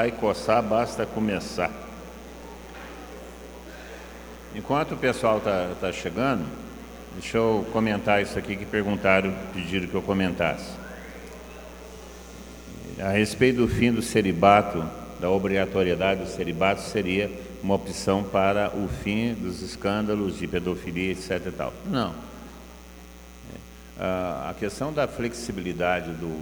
[0.00, 1.70] Vai coçar, basta começar.
[4.54, 6.46] Enquanto o pessoal está tá chegando,
[7.12, 10.70] deixa eu comentar isso aqui que perguntaram, pediram que eu comentasse.
[12.98, 14.82] A respeito do fim do celibato,
[15.20, 17.30] da obrigatoriedade do celibato, seria
[17.62, 21.42] uma opção para o fim dos escândalos de pedofilia, etc.
[21.46, 21.74] E tal.
[21.84, 22.14] Não.
[23.98, 24.04] É,
[24.48, 26.40] a questão da flexibilidade do,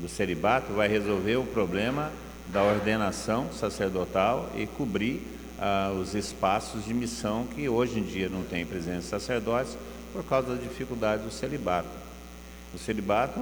[0.00, 2.12] do celibato vai resolver o problema
[2.52, 5.22] da ordenação sacerdotal e cobrir
[5.58, 9.76] ah, os espaços de missão que hoje em dia não tem presença de sacerdotes
[10.12, 11.88] por causa da dificuldade do celibato.
[12.74, 13.40] O celibato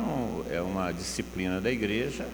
[0.50, 2.26] é uma disciplina da igreja,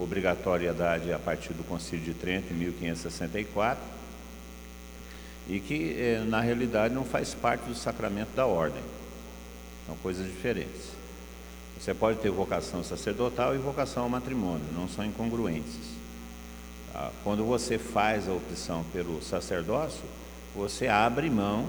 [0.00, 3.82] obrigatoriedade a partir do Concílio de Trento, em 1564,
[5.48, 8.82] e que eh, na realidade não faz parte do sacramento da ordem.
[9.86, 10.93] São coisas diferentes.
[11.84, 15.76] Você pode ter vocação sacerdotal e vocação ao matrimônio, não são incongruentes.
[16.90, 17.10] Tá?
[17.22, 20.00] Quando você faz a opção pelo sacerdócio,
[20.54, 21.66] você abre mão,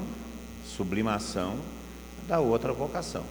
[0.66, 1.58] sublimação
[2.30, 3.26] da outra vocação.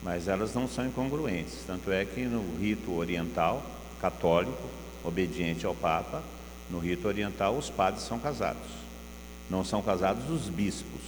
[0.00, 1.64] Mas elas não são incongruentes.
[1.66, 3.60] Tanto é que no rito oriental,
[4.00, 4.68] católico,
[5.02, 6.22] obediente ao Papa,
[6.70, 8.70] no rito oriental os padres são casados.
[9.50, 11.02] Não são casados os bispos,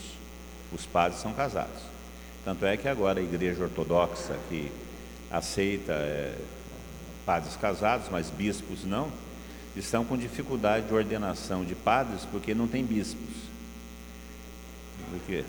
[0.73, 1.81] os padres são casados.
[2.45, 4.73] Tanto é que agora a igreja ortodoxa, que
[5.31, 6.37] aceita é,
[7.25, 9.11] padres casados, mas bispos não,
[9.77, 13.51] estão com dificuldade de ordenação de padres porque não tem bispos.
[15.11, 15.45] Por quê?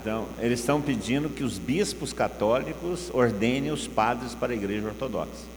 [0.00, 5.54] Então, eles estão pedindo que os bispos católicos ordenem os padres para a igreja ortodoxa.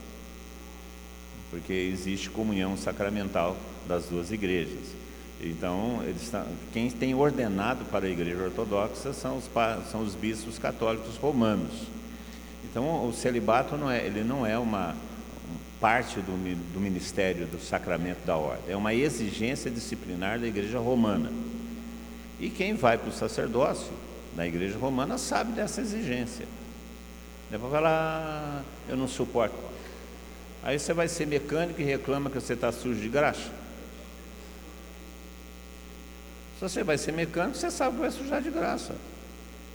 [1.49, 3.57] Porque existe comunhão sacramental
[3.87, 5.06] das duas igrejas.
[5.41, 6.01] Então,
[6.73, 9.49] quem tem ordenado para a Igreja Ortodoxa são os,
[9.91, 11.83] são os bispos católicos romanos.
[12.63, 14.95] Então, o celibato não é, ele não é uma
[15.79, 16.31] parte do,
[16.73, 21.31] do ministério do sacramento da ordem, é uma exigência disciplinar da Igreja Romana.
[22.39, 23.91] E quem vai para o sacerdócio
[24.35, 26.45] na Igreja Romana sabe dessa exigência.
[27.49, 29.55] Depois vai lá, eu não suporto.
[30.63, 33.49] Aí você vai ser mecânico e reclama que você está sujo de graxa.
[36.57, 38.95] Se você vai ser mecânico, você sabe que vai sujar de graça.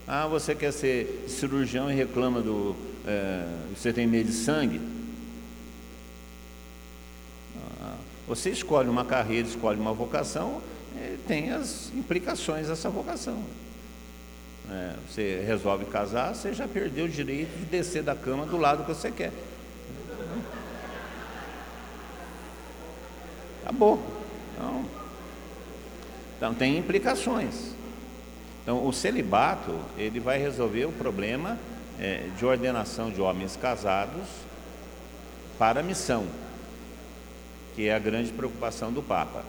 [0.07, 2.75] Ah, você quer ser cirurgião e reclama do.
[3.07, 4.81] É, você tem medo de sangue?
[7.81, 7.95] Ah,
[8.27, 10.61] você escolhe uma carreira, escolhe uma vocação,
[11.29, 13.45] tem as implicações dessa vocação.
[14.69, 18.85] É, você resolve casar, você já perdeu o direito de descer da cama do lado
[18.85, 19.33] que você quer.
[23.63, 24.03] Acabou.
[24.55, 25.02] Então,
[26.43, 27.71] então tem implicações.
[28.65, 31.57] Então o celibato ele vai resolver o problema
[32.01, 34.27] é, de ordenação de homens casados
[35.57, 36.27] para a missão,
[37.77, 39.45] que é a grande preocupação do Papa.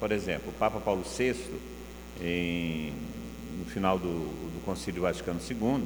[0.00, 1.36] Por exemplo, o Papa Paulo VI,
[2.20, 2.92] em,
[3.56, 5.84] no final do, do Concílio Vaticano II,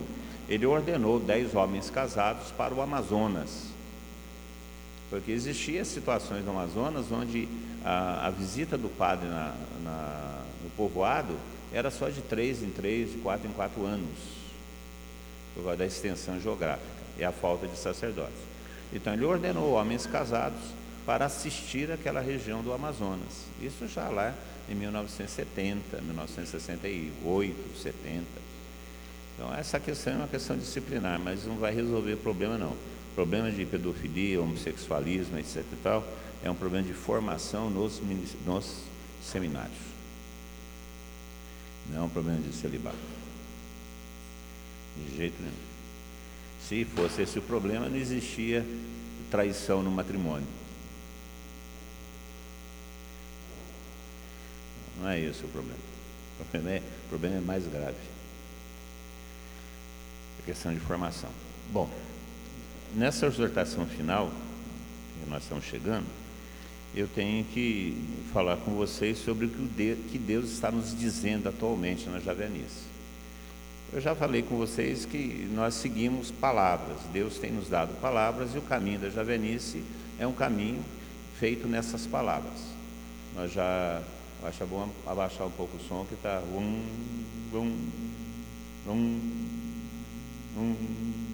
[0.48, 3.66] ele ordenou dez homens casados para o Amazonas,
[5.10, 7.48] porque existiam situações no Amazonas onde
[7.84, 11.36] a, a visita do padre na, na, no povoado
[11.72, 14.18] era só de três em três, quatro em quatro anos,
[15.54, 16.88] por causa da extensão geográfica
[17.18, 18.38] e a falta de sacerdotes.
[18.92, 20.60] Então ele ordenou homens casados
[21.04, 23.46] para assistir aquela região do Amazonas.
[23.60, 24.34] Isso já lá
[24.68, 28.24] em 1970, 1968, 70.
[29.34, 32.76] Então essa questão é uma questão disciplinar, mas não vai resolver o problema não.
[33.14, 35.64] Problema de pedofilia, homossexualismo, etc.
[35.72, 36.06] E tal,
[36.42, 38.00] é um problema de formação nos,
[38.46, 38.82] nos
[39.22, 39.78] seminários.
[41.90, 42.96] Não é um problema de celibato.
[44.96, 45.54] De jeito nenhum.
[46.66, 48.64] Se fosse esse o problema, não existia
[49.30, 50.46] traição no matrimônio.
[55.00, 55.78] Não é esse o problema.
[56.38, 57.96] O problema é, o problema é mais grave.
[60.38, 61.30] A questão de formação.
[61.72, 61.90] Bom,
[62.94, 64.30] nessa exortação final,
[65.22, 66.06] que nós estamos chegando,
[66.94, 67.96] eu tenho que
[68.32, 72.90] falar com vocês sobre o que Deus está nos dizendo atualmente na Javenice.
[73.92, 78.58] Eu já falei com vocês que nós seguimos palavras, Deus tem nos dado palavras e
[78.58, 79.82] o caminho da Javenice
[80.18, 80.82] é um caminho
[81.38, 82.70] feito nessas palavras.
[83.34, 84.02] Nós já,
[84.44, 86.84] acho bom abaixar um pouco o som que está um,
[87.52, 87.90] um,
[88.86, 89.20] um,
[90.56, 91.29] um,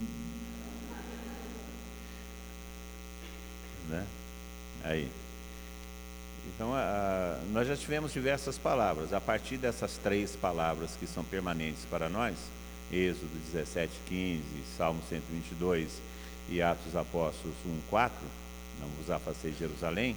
[3.89, 4.07] né?
[4.85, 5.09] Aí.
[6.55, 9.13] Então, a, nós já tivemos diversas palavras.
[9.13, 12.37] A partir dessas três palavras que são permanentes para nós,
[12.93, 14.43] Êxodo 17, 15,
[14.77, 15.89] Salmo 122
[16.49, 18.17] e Atos Apóstolos 1, 4,
[18.81, 20.17] não vos afastei Jerusalém,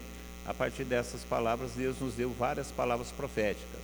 [0.50, 3.82] a partir dessas palavras, Deus nos deu várias palavras proféticas.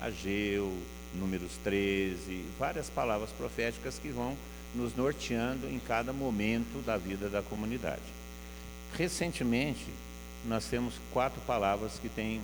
[0.00, 0.76] Ageu,
[1.14, 4.36] Números 13, várias palavras proféticas que vão
[4.74, 8.02] nos norteando em cada momento da vida da comunidade.
[8.96, 9.86] Recentemente,
[10.44, 12.40] nós temos quatro palavras que têm,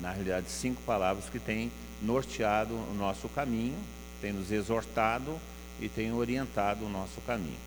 [0.00, 1.70] na realidade, cinco palavras que têm
[2.00, 3.78] norteado o nosso caminho,
[4.20, 5.38] têm nos exortado
[5.80, 7.58] e têm orientado o nosso caminho.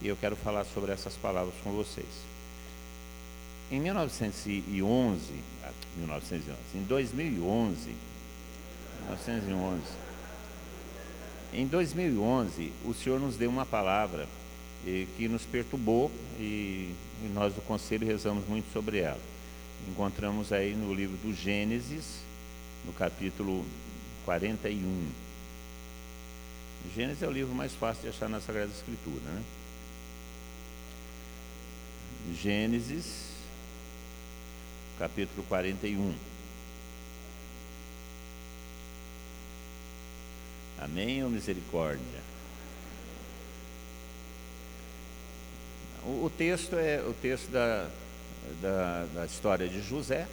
[0.00, 2.06] E eu quero falar sobre essas palavras com vocês.
[3.70, 5.32] Em 1911,
[5.96, 7.94] 1911 em 2011,
[9.08, 9.82] 1911,
[11.52, 14.26] em 2011, o Senhor nos deu uma palavra
[15.16, 19.20] que nos perturbou e, e nós do Conselho rezamos muito sobre ela.
[19.88, 22.20] Encontramos aí no livro do Gênesis,
[22.84, 23.64] no capítulo
[24.24, 25.10] 41.
[26.94, 29.42] Gênesis é o livro mais fácil de achar na Sagrada Escritura, né?
[32.40, 33.28] Gênesis,
[34.98, 36.14] capítulo 41.
[40.78, 42.27] Amém ou misericórdia?
[46.08, 47.86] O, o texto é o texto da,
[48.62, 50.26] da, da história de José,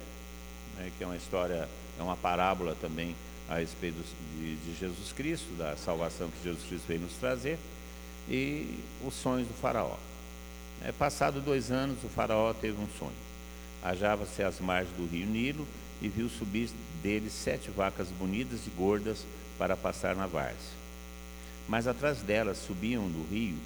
[0.78, 1.68] né, que é uma história,
[1.98, 3.14] é uma parábola também
[3.46, 3.96] a respeito
[4.38, 7.58] de, de, Jesus Cristo, da salvação que Jesus Cristo veio nos trazer,
[8.26, 9.98] e os sonhos do faraó.
[10.82, 13.12] É, passado dois anos, o faraó teve um sonho.
[13.82, 15.68] Ajava-se às margens do rio Nilo
[16.00, 16.70] e viu subir
[17.02, 19.26] dele sete vacas bonitas e gordas
[19.58, 20.56] para passar na várzea.
[21.68, 23.56] Mas atrás delas subiam do rio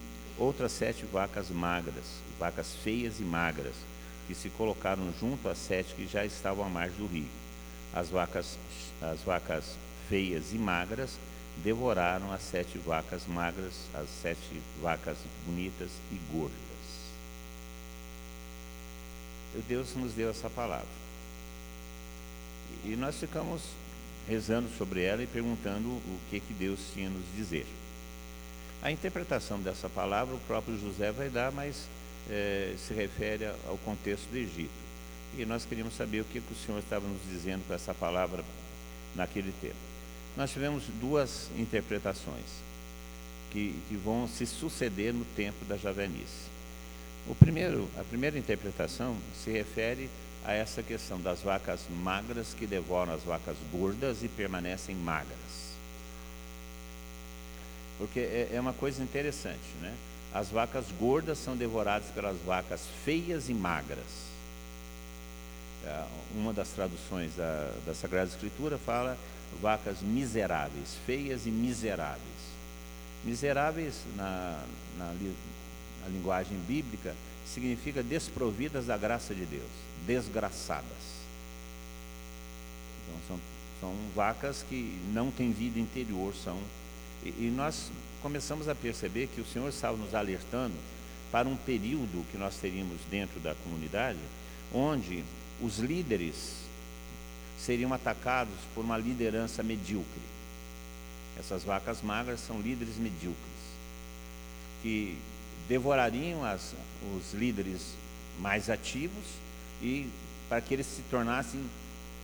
[0.41, 2.05] outras sete vacas magras,
[2.39, 3.75] vacas feias e magras,
[4.27, 7.29] que se colocaram junto às sete que já estavam à margem do rio.
[7.93, 8.57] As vacas,
[9.03, 9.77] as vacas
[10.09, 11.11] feias e magras
[11.63, 16.57] devoraram as sete vacas magras, as sete vacas bonitas e gordas.
[19.69, 20.87] Deus nos deu essa palavra.
[22.85, 23.63] E nós ficamos
[24.29, 27.67] rezando sobre ela e perguntando o que, que Deus tinha nos dizer.
[28.83, 31.85] A interpretação dessa palavra o próprio José vai dar, mas
[32.31, 34.71] é, se refere ao contexto do Egito.
[35.37, 38.43] E nós queríamos saber o que, o Senhor estava nos dizendo com essa palavra
[39.15, 39.77] naquele tempo.
[40.35, 42.47] Nós tivemos duas interpretações
[43.51, 46.49] que, que vão se suceder no tempo da Javenice.
[47.29, 50.09] O primeiro, a primeira interpretação se refere
[50.45, 55.60] a essa questão das vacas magras que devoram as vacas gordas e permanecem magras.
[58.01, 59.95] Porque é, é uma coisa interessante, né?
[60.33, 64.31] As vacas gordas são devoradas pelas vacas feias e magras.
[65.85, 66.05] É,
[66.35, 69.19] uma das traduções da, da Sagrada Escritura fala
[69.61, 72.21] vacas miseráveis, feias e miseráveis.
[73.23, 74.65] Miseráveis, na,
[74.97, 75.15] na,
[76.03, 77.15] na linguagem bíblica,
[77.47, 81.21] significa desprovidas da graça de Deus desgraçadas.
[83.03, 83.41] Então, são,
[83.81, 86.59] são vacas que não têm vida interior, são.
[87.25, 87.91] E, e nós
[88.23, 90.75] começamos a perceber que o Senhor estava nos alertando
[91.31, 94.19] para um período que nós teríamos dentro da comunidade,
[94.73, 95.25] onde
[95.61, 96.57] os líderes
[97.59, 100.23] seriam atacados por uma liderança medíocre.
[101.39, 103.39] Essas vacas magras são líderes medíocres,
[104.83, 105.17] que
[105.69, 106.75] devorariam as,
[107.17, 107.95] os líderes
[108.41, 109.25] mais ativos
[109.83, 110.09] e
[110.49, 111.61] para que eles se tornassem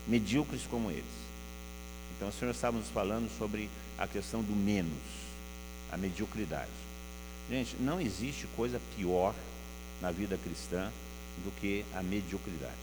[0.07, 1.25] medíocres como eles.
[2.16, 3.68] Então o Senhor estava nos falando sobre
[3.99, 4.92] a questão do menos,
[5.92, 6.70] a mediocridade.
[7.49, 9.35] Gente, não existe coisa pior
[10.00, 10.90] na vida cristã
[11.44, 12.75] do que a mediocridade,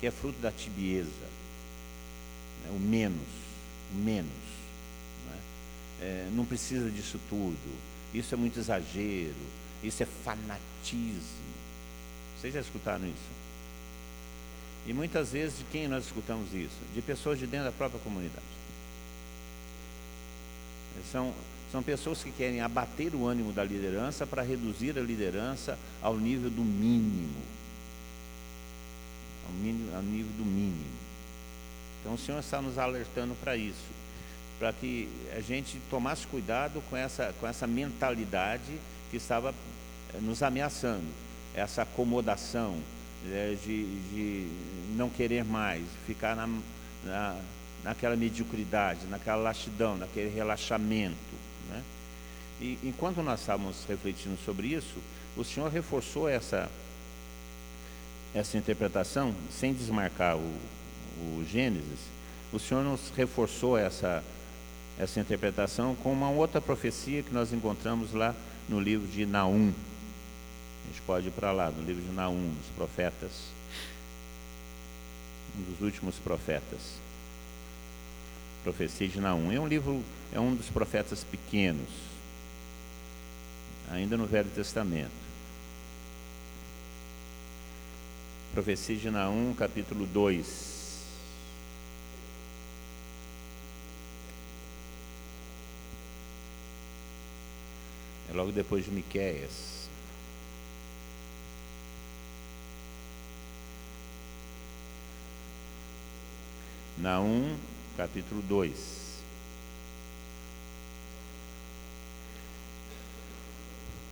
[0.00, 1.10] que é fruto da tibieza,
[2.64, 2.70] né?
[2.70, 3.28] o menos,
[3.92, 4.30] o menos.
[5.26, 5.40] Né?
[6.00, 7.78] É, não precisa disso tudo,
[8.14, 9.34] isso é muito exagero,
[9.82, 11.46] isso é fanatismo.
[12.40, 13.45] Vocês já escutaram isso?
[14.86, 16.76] E muitas vezes de quem nós escutamos isso?
[16.94, 18.44] De pessoas de dentro da própria comunidade.
[21.10, 21.34] São,
[21.72, 26.48] são pessoas que querem abater o ânimo da liderança para reduzir a liderança ao nível
[26.50, 27.42] do mínimo.
[29.46, 30.96] Ao, mínimo, ao nível do mínimo.
[32.00, 33.96] Então o Senhor está nos alertando para isso.
[34.58, 38.78] Para que a gente tomasse cuidado com essa, com essa mentalidade
[39.10, 39.52] que estava
[40.14, 41.06] eh, nos ameaçando.
[41.54, 42.78] Essa acomodação,
[43.32, 44.48] é, de, de,
[44.96, 46.48] não querer mais, ficar na,
[47.04, 47.40] na,
[47.84, 51.16] naquela mediocridade, naquela laxidão, naquele relaxamento.
[51.68, 51.82] Né?
[52.60, 54.96] E enquanto nós estávamos refletindo sobre isso,
[55.36, 56.70] o Senhor reforçou essa,
[58.34, 60.58] essa interpretação, sem desmarcar o,
[61.18, 62.16] o Gênesis,
[62.52, 64.22] o Senhor nos reforçou essa,
[64.98, 68.34] essa interpretação com uma outra profecia que nós encontramos lá
[68.68, 69.72] no livro de Naum.
[71.06, 73.30] Pode ir para lá, no livro de Naum, dos profetas.
[75.56, 76.80] Um dos últimos profetas.
[78.64, 79.52] Profecia de Naum.
[79.52, 81.88] É um livro, é um dos profetas pequenos,
[83.88, 85.12] ainda no Velho Testamento.
[88.52, 90.74] Profecia de Naum, capítulo 2.
[98.28, 99.76] É logo depois de Miquéias.
[106.98, 107.54] Naum,
[107.96, 109.06] capítulo 2.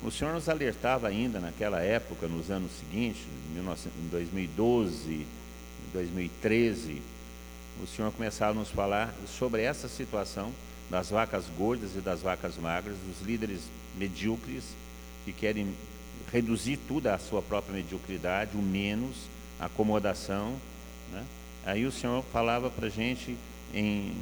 [0.03, 3.23] O Senhor nos alertava ainda naquela época, nos anos seguintes,
[3.57, 5.26] em 2012,
[5.95, 7.00] 2013,
[7.83, 10.53] o Senhor começava a nos falar sobre essa situação
[10.91, 13.62] das vacas gordas e das vacas magras, dos líderes
[13.97, 14.64] medíocres
[15.25, 15.75] que querem
[16.31, 19.17] reduzir tudo à sua própria mediocridade, o menos,
[19.59, 20.55] a acomodação.
[21.11, 21.25] Né?
[21.64, 23.37] Aí o Senhor falava para a gente
[23.73, 24.14] em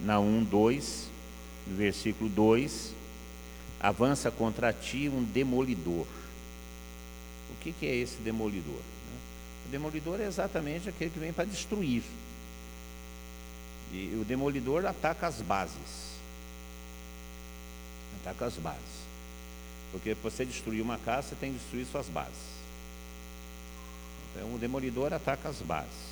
[0.00, 1.08] Naum 2,
[1.66, 2.94] no versículo 2,
[3.80, 6.06] avança contra ti um demolidor.
[7.50, 8.74] O que, que é esse demolidor?
[8.74, 9.18] Né?
[9.66, 12.02] O demolidor é exatamente aquele que vem para destruir.
[13.92, 16.12] E o demolidor ataca as bases.
[18.20, 19.02] Ataca as bases.
[19.90, 22.52] Porque para você destruir uma casa, você tem que destruir suas bases.
[24.30, 26.11] Então o demolidor ataca as bases.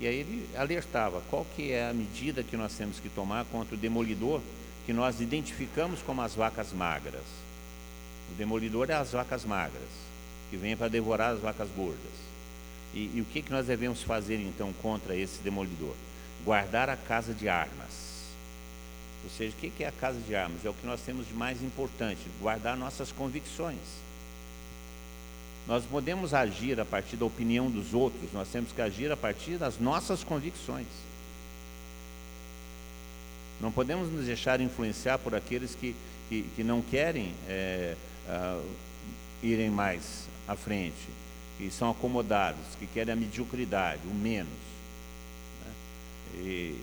[0.00, 3.74] E aí ele alertava qual que é a medida que nós temos que tomar contra
[3.74, 4.40] o demolidor
[4.86, 7.22] que nós identificamos como as vacas magras.
[8.32, 9.88] O demolidor é as vacas magras,
[10.48, 12.30] que vêm para devorar as vacas gordas.
[12.94, 15.94] E, e o que, que nós devemos fazer então contra esse demolidor?
[16.46, 18.00] Guardar a casa de armas.
[19.22, 20.64] Ou seja, o que é a casa de armas?
[20.64, 23.76] É o que nós temos de mais importante, guardar nossas convicções.
[25.70, 29.56] Nós podemos agir a partir da opinião dos outros, nós temos que agir a partir
[29.56, 30.88] das nossas convicções.
[33.60, 35.94] Não podemos nos deixar influenciar por aqueles que,
[36.28, 37.94] que, que não querem é,
[38.26, 38.68] uh,
[39.44, 41.08] irem mais à frente,
[41.56, 44.50] que são acomodados, que querem a mediocridade, o menos.
[45.64, 45.72] Né?
[46.38, 46.80] E,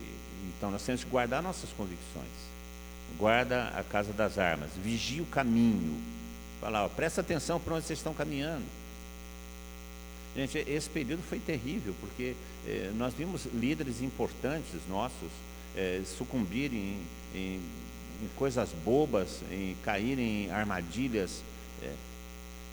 [0.48, 2.48] então nós temos que guardar nossas convicções.
[3.18, 6.02] Guarda a casa das armas, vigia o caminho.
[6.60, 8.66] Fala, ó, presta atenção para onde vocês estão caminhando.
[10.36, 12.36] Gente, esse período foi terrível, porque
[12.68, 15.32] eh, nós vimos líderes importantes nossos
[15.78, 16.98] é, sucumbirem
[17.34, 17.62] em, em,
[18.24, 21.42] em, coisas bobas, em caírem em armadilhas.
[21.84, 21.94] É.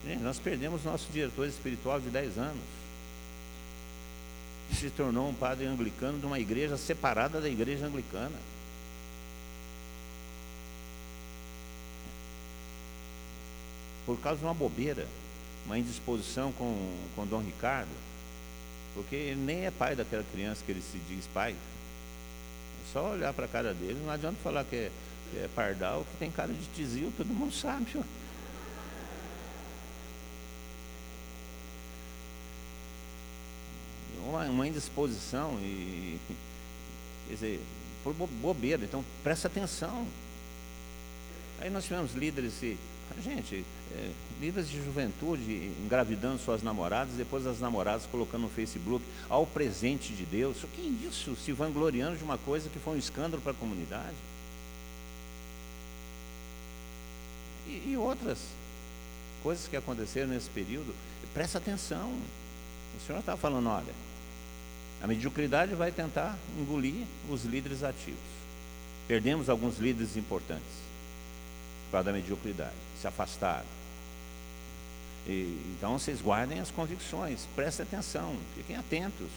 [0.06, 2.64] Gente, nós perdemos nosso diretor espiritual de 10 anos.
[4.72, 8.36] Se tornou um padre anglicano de uma igreja separada da igreja anglicana.
[14.06, 15.06] Por causa de uma bobeira,
[15.64, 17.90] uma indisposição com, com Dom Ricardo,
[18.94, 21.54] porque ele nem é pai daquela criança que ele se diz pai.
[22.92, 24.92] Só olhar para a cara dele, não adianta falar que é,
[25.30, 27.87] que é pardal, que tem cara de tizil, todo mundo sabe.
[34.26, 36.18] Uma, uma indisposição e,
[37.26, 37.61] quer dizer,
[38.02, 40.06] por bobeira, então presta atenção.
[41.61, 42.76] Aí nós tivemos líderes e
[43.23, 49.46] Gente, é, líderes de juventude engravidando suas namoradas, depois as namoradas colocando no Facebook ao
[49.46, 50.62] presente de Deus.
[50.62, 51.37] O que é isso?
[51.37, 54.16] Se vangloriando de uma coisa que foi um escândalo para a comunidade.
[57.66, 58.38] E, e outras
[59.42, 60.94] coisas que aconteceram nesse período.
[61.32, 62.12] Presta atenção.
[62.96, 63.92] O Senhor está falando, olha,
[65.02, 68.20] a mediocridade vai tentar engolir os líderes ativos.
[69.08, 70.84] Perdemos alguns líderes importantes
[71.87, 73.66] por causa da mediocridade se afastaram.
[75.26, 79.28] E, então vocês guardem as convicções, prestem atenção, fiquem atentos.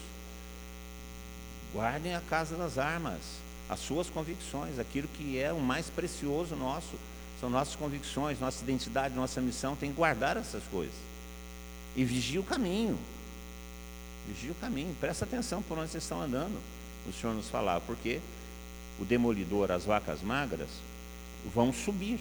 [1.74, 3.20] Guardem a casa das armas,
[3.68, 6.96] as suas convicções, aquilo que é o mais precioso nosso,
[7.38, 10.96] são nossas convicções, nossa identidade, nossa missão, tem que guardar essas coisas.
[11.94, 12.98] E vigie o caminho.
[14.26, 16.58] Vigie o caminho, presta atenção por onde vocês estão andando.
[17.06, 18.20] O Senhor nos falava, porque
[18.98, 20.70] o demolidor, as vacas magras,
[21.54, 22.18] vão subir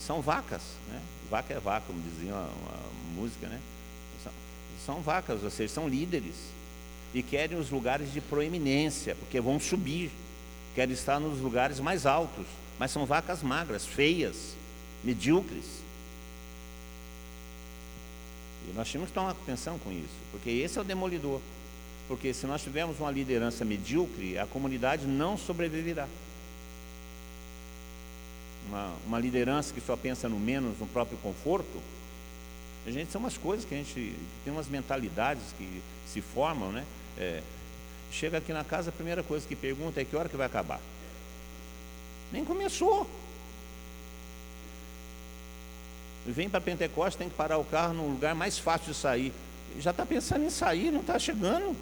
[0.00, 1.00] são vacas, né?
[1.30, 3.60] Vaca é vaca, como dizia uma, uma música, né?
[4.24, 4.32] São,
[4.86, 6.34] são vacas, ou seja, são líderes
[7.12, 10.10] e querem os lugares de proeminência, porque vão subir,
[10.74, 12.46] querem estar nos lugares mais altos,
[12.78, 14.54] mas são vacas magras, feias,
[15.02, 15.64] medíocres.
[18.68, 21.40] E nós temos que tomar atenção com isso, porque esse é o demolidor.
[22.06, 26.08] Porque se nós tivermos uma liderança medíocre, a comunidade não sobreviverá.
[28.70, 31.82] Uma, uma liderança que só pensa no menos, no próprio conforto.
[32.86, 36.84] A gente são umas coisas que a gente tem umas mentalidades que se formam, né?
[37.18, 37.42] É,
[38.10, 40.80] chega aqui na casa, a primeira coisa que pergunta é que hora que vai acabar.
[42.32, 43.10] Nem começou.
[46.24, 49.32] Vem para Pentecostes, tem que parar o carro no lugar mais fácil de sair.
[49.78, 51.76] Já está pensando em sair, não está chegando.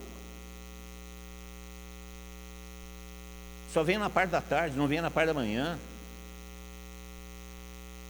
[3.72, 5.78] Só vem na parte da tarde, não vem na parte da manhã.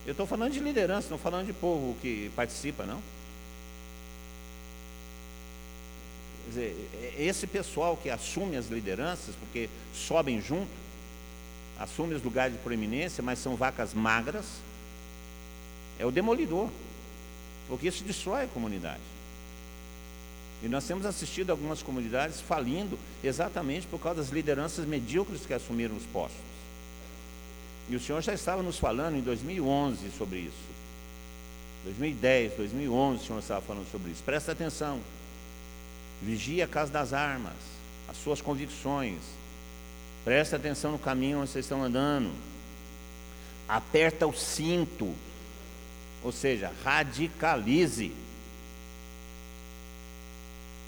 [0.09, 3.03] Eu estou falando de liderança, não falando de povo que participa, não.
[6.45, 10.71] Quer dizer, é esse pessoal que assume as lideranças, porque sobem junto,
[11.79, 14.47] assume os lugares de proeminência, mas são vacas magras,
[15.99, 16.71] é o demolidor,
[17.69, 19.03] porque isso destrói a comunidade.
[20.63, 25.95] E nós temos assistido algumas comunidades falindo exatamente por causa das lideranças medíocres que assumiram
[25.95, 26.41] os postos.
[27.89, 30.69] E o Senhor já estava nos falando em 2011 sobre isso.
[31.85, 34.23] 2010, 2011, o Senhor estava falando sobre isso.
[34.23, 35.01] Presta atenção.
[36.23, 37.55] Vigia a casa das armas,
[38.09, 39.19] as suas convicções.
[40.25, 42.31] Presta atenção no caminho onde vocês estão andando.
[43.67, 45.15] Aperta o cinto.
[46.23, 48.13] Ou seja, radicalize.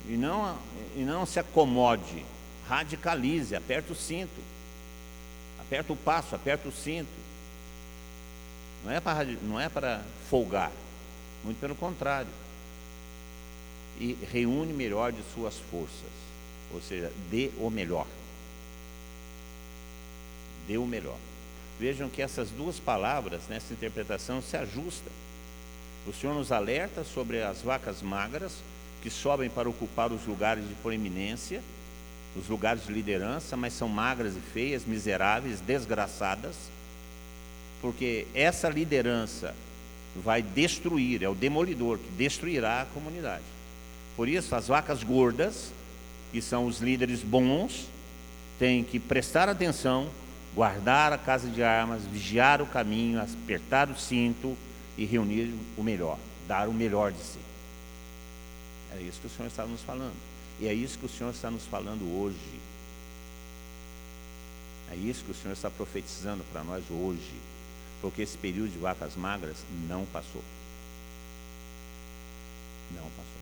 [0.07, 0.57] E não,
[0.95, 2.25] e não se acomode.
[2.67, 4.50] Radicalize, aperta o cinto.
[5.71, 7.07] Aperta o passo, aperta o cinto.
[8.83, 10.69] Não é para, não é para folgar.
[11.45, 12.27] Muito pelo contrário.
[13.97, 16.11] E reúne melhor de suas forças.
[16.73, 18.05] Ou seja, dê o melhor.
[20.67, 21.17] Dê o melhor.
[21.79, 25.13] Vejam que essas duas palavras nessa interpretação se ajustam.
[26.05, 28.51] O Senhor nos alerta sobre as vacas magras
[29.01, 31.63] que sobem para ocupar os lugares de proeminência,
[32.35, 36.55] os lugares de liderança, mas são magras e feias, miseráveis, desgraçadas,
[37.81, 39.53] porque essa liderança
[40.15, 43.43] vai destruir, é o demolidor que destruirá a comunidade.
[44.15, 45.71] Por isso, as vacas gordas,
[46.31, 47.87] que são os líderes bons,
[48.59, 50.09] têm que prestar atenção,
[50.53, 54.55] guardar a casa de armas, vigiar o caminho, apertar o cinto
[54.97, 56.17] e reunir o melhor,
[56.47, 57.39] dar o melhor de si.
[58.93, 60.30] É isso que o Senhor está nos falando.
[60.61, 62.37] E é isso que o Senhor está nos falando hoje.
[64.91, 67.33] É isso que o Senhor está profetizando para nós hoje.
[67.99, 69.57] Porque esse período de vacas magras
[69.89, 70.43] não passou.
[72.91, 73.41] Não passou.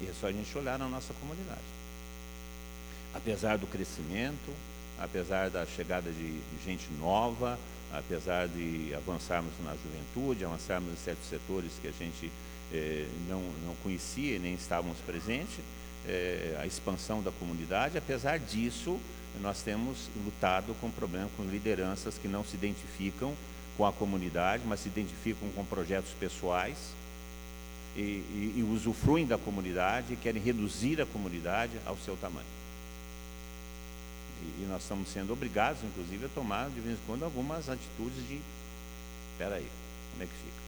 [0.00, 1.60] E é só a gente olhar na nossa comunidade.
[3.12, 4.54] Apesar do crescimento,
[4.98, 7.58] apesar da chegada de gente nova,
[7.92, 12.32] apesar de avançarmos na juventude, avançarmos em certos setores que a gente
[12.72, 15.58] eh, não, não conhecia nem estávamos presentes,
[16.06, 18.98] eh, a expansão da comunidade, apesar disso,
[19.40, 23.34] nós temos lutado com problemas com lideranças que não se identificam
[23.76, 26.76] com a comunidade, mas se identificam com projetos pessoais
[27.96, 32.46] e, e, e usufruem da comunidade e querem reduzir a comunidade ao seu tamanho.
[34.42, 38.26] E, e nós estamos sendo obrigados, inclusive, a tomar de vez em quando algumas atitudes
[38.28, 38.40] de
[39.32, 39.68] espera aí,
[40.12, 40.59] como é que fica?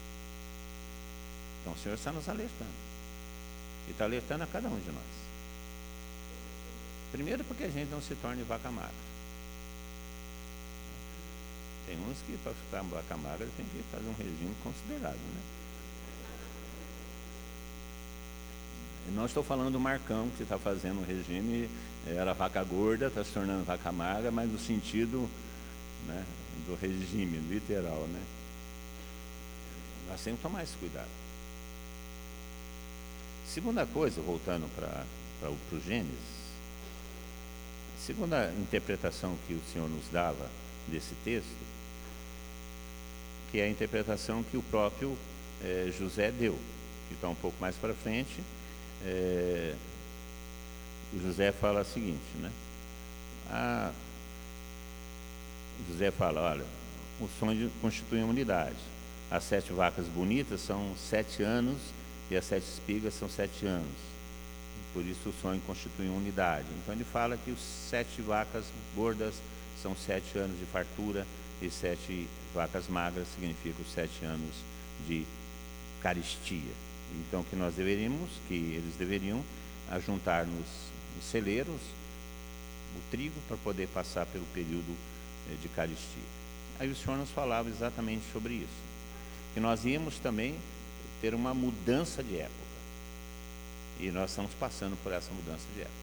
[1.63, 2.71] Então o Senhor está nos alertando.
[3.89, 5.23] E está alertando a cada um de nós.
[7.13, 8.91] Primeiro porque a gente não se torne vaca magra.
[11.87, 15.41] Tem uns que para ficar vaca magra tem que fazer um regime considerável, né?
[19.07, 21.69] Eu não estou falando do Marcão que está fazendo um regime,
[22.07, 25.29] era vaca gorda, está se tornando vaca magra, mas no sentido
[26.07, 26.25] né,
[26.67, 28.23] do regime, literal, né?
[30.09, 31.09] Nós temos que tomar esse cuidado.
[33.53, 35.05] Segunda coisa, voltando para
[35.51, 36.09] o Gênesis,
[38.01, 40.49] segunda interpretação que o Senhor nos dava
[40.89, 41.55] desse texto,
[43.51, 45.19] que é a interpretação que o próprio
[45.63, 46.59] é, José deu,
[47.09, 48.41] que está um pouco mais para frente.
[51.13, 52.51] O José fala o seguinte, né?
[53.51, 53.93] A,
[55.91, 56.65] José fala, olha,
[57.21, 58.79] o sonho constitui uma unidade.
[59.31, 61.77] As sete vacas bonitas são sete anos
[62.33, 64.13] e as sete espigas são sete anos.
[64.95, 66.67] Por isso o sonho constitui uma unidade.
[66.83, 68.65] Então ele fala que os sete vacas
[68.97, 69.35] gordas
[69.83, 71.27] são sete anos de fartura
[71.61, 74.55] e sete vacas magras significam sete anos
[75.07, 75.25] de
[76.03, 76.73] caristia.
[77.15, 79.43] Então que nós deveríamos, que eles deveriam
[79.91, 80.67] ajuntar nos,
[81.17, 81.81] nos celeiros
[82.97, 84.97] o trigo para poder passar pelo período
[85.51, 86.23] eh, de caristia.
[86.79, 88.93] Aí o Senhor nos falava exatamente sobre isso.
[89.55, 90.57] Que nós íamos também
[91.23, 92.61] ter uma mudança de época.
[94.01, 96.03] E nós estamos passando por essa mudança de época.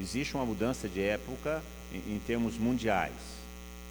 [0.00, 1.60] Existe uma mudança de época
[1.92, 3.12] em, em termos mundiais.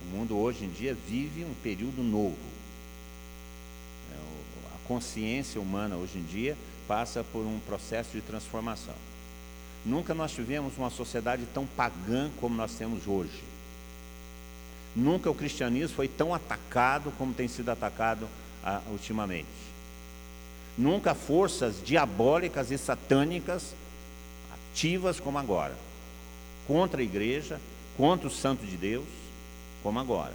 [0.05, 2.37] O mundo hoje em dia vive um período novo.
[4.13, 4.15] É,
[4.73, 6.55] a consciência humana hoje em dia
[6.87, 8.95] passa por um processo de transformação.
[9.85, 13.43] Nunca nós tivemos uma sociedade tão pagã como nós temos hoje.
[14.95, 18.27] Nunca o cristianismo foi tão atacado como tem sido atacado
[18.91, 19.47] ultimamente.
[20.77, 23.73] Nunca forças diabólicas e satânicas
[24.53, 25.75] ativas como agora,
[26.67, 27.59] contra a igreja,
[27.95, 29.07] contra o santo de Deus,
[29.81, 30.33] como agora.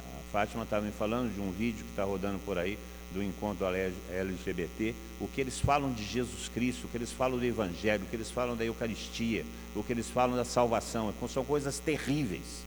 [0.00, 2.76] A Fátima estava me falando de um vídeo que está rodando por aí
[3.12, 7.44] do encontro LGBT, o que eles falam de Jesus Cristo, o que eles falam do
[7.44, 11.78] Evangelho, o que eles falam da Eucaristia, o que eles falam da salvação, são coisas
[11.78, 12.64] terríveis.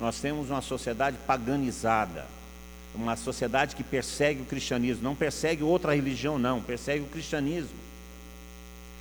[0.00, 2.26] Nós temos uma sociedade paganizada,
[2.94, 7.76] uma sociedade que persegue o cristianismo, não persegue outra religião, não, persegue o cristianismo.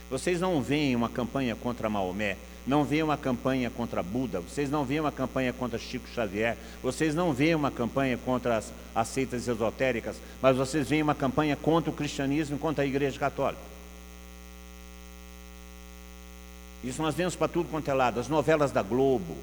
[0.10, 4.86] Vocês não veem uma campanha contra Maomé, não veem uma campanha contra Buda, vocês não
[4.86, 9.48] veem uma campanha contra Chico Xavier, vocês não veem uma campanha contra as, as seitas
[9.48, 13.74] esotéricas, mas vocês veem uma campanha contra o cristianismo e contra a Igreja Católica.
[16.84, 19.38] Isso nós vemos para tudo quanto é lado, as novelas da Globo,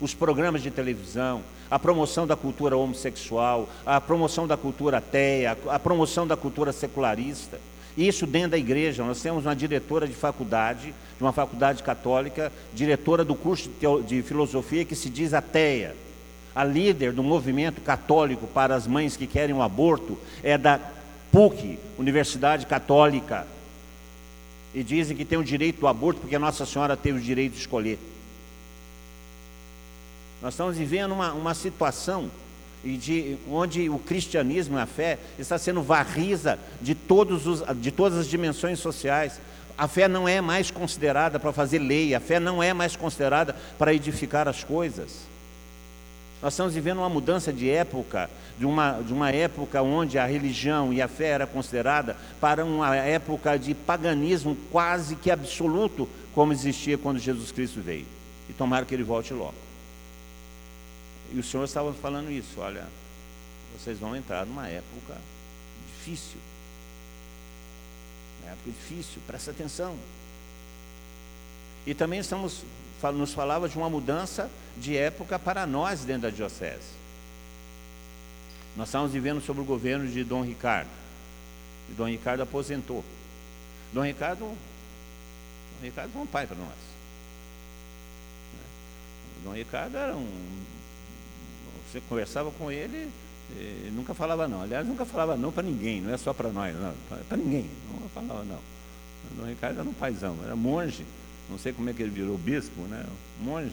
[0.00, 5.78] os programas de televisão, a promoção da cultura homossexual, a promoção da cultura ateia, a
[5.78, 7.58] promoção da cultura secularista.
[7.96, 9.04] Isso dentro da igreja.
[9.04, 13.70] Nós temos uma diretora de faculdade, de uma faculdade católica, diretora do curso
[14.06, 15.94] de filosofia que se diz ateia.
[16.54, 20.78] A líder do movimento católico para as mães que querem o um aborto é da
[21.32, 23.46] PUC, Universidade Católica.
[24.72, 27.60] E dizem que tem o direito do aborto porque Nossa Senhora teve o direito de
[27.60, 27.98] escolher.
[30.44, 32.30] Nós estamos vivendo uma, uma situação
[32.84, 38.18] de onde o cristianismo e a fé está sendo varrida de, todos os, de todas
[38.18, 39.40] as dimensões sociais.
[39.78, 43.56] A fé não é mais considerada para fazer lei, a fé não é mais considerada
[43.78, 45.20] para edificar as coisas.
[46.42, 48.28] Nós estamos vivendo uma mudança de época,
[48.58, 52.94] de uma, de uma época onde a religião e a fé era considerada para uma
[52.94, 58.04] época de paganismo quase que absoluto, como existia quando Jesus Cristo veio.
[58.46, 59.63] E tomara que ele volte logo.
[61.34, 62.86] E o Senhor estava falando isso, olha,
[63.76, 65.20] vocês vão entrar numa época
[65.88, 66.38] difícil.
[68.40, 69.98] Uma época difícil, presta atenção.
[71.84, 72.62] E também estamos,
[73.14, 76.94] nos falava de uma mudança de época para nós dentro da diocese.
[78.76, 80.90] Nós estamos vivendo sobre o governo de Dom Ricardo.
[81.90, 83.04] E Dom Ricardo aposentou.
[83.92, 86.94] Dom Ricardo, Dom Ricardo é um pai para nós.
[89.42, 90.73] Dom Ricardo era um
[91.94, 93.08] você conversava com ele,
[93.56, 94.62] ele nunca falava não.
[94.62, 96.92] Aliás, nunca falava não para ninguém, não é só para nós, não,
[97.28, 97.70] para ninguém.
[98.00, 98.58] Não falava não.
[99.38, 101.06] O Ricardo era um paizão, era monge.
[101.48, 103.06] Não sei como é que ele virou bispo, né?
[103.40, 103.72] Monge.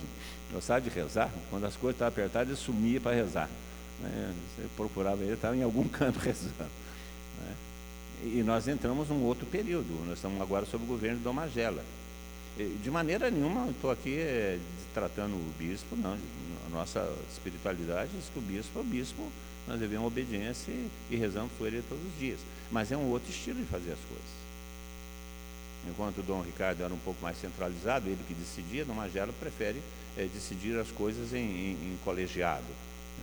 [0.51, 1.31] Gostava de rezar.
[1.49, 3.49] Quando as coisas estavam apertadas, ele sumia para rezar.
[4.01, 4.33] Né?
[4.55, 6.53] Você procurava ele, estava em algum canto rezando.
[6.59, 7.55] Né?
[8.23, 9.87] E nós entramos num outro período.
[10.05, 11.83] Nós estamos agora sob o governo Dom Magela.
[12.57, 14.59] De maneira nenhuma estou aqui é,
[14.93, 16.17] tratando o bispo, não
[16.71, 19.31] nossa espiritualidade diz que o bispo é o bispo,
[19.67, 22.39] nós devemos obediência e, e rezamos por ele todos os dias.
[22.71, 24.41] Mas é um outro estilo de fazer as coisas.
[25.87, 29.81] Enquanto o Dom Ricardo era um pouco mais centralizado, ele que decidia, Dom Magelo prefere
[30.17, 32.63] é, decidir as coisas em, em, em colegiado,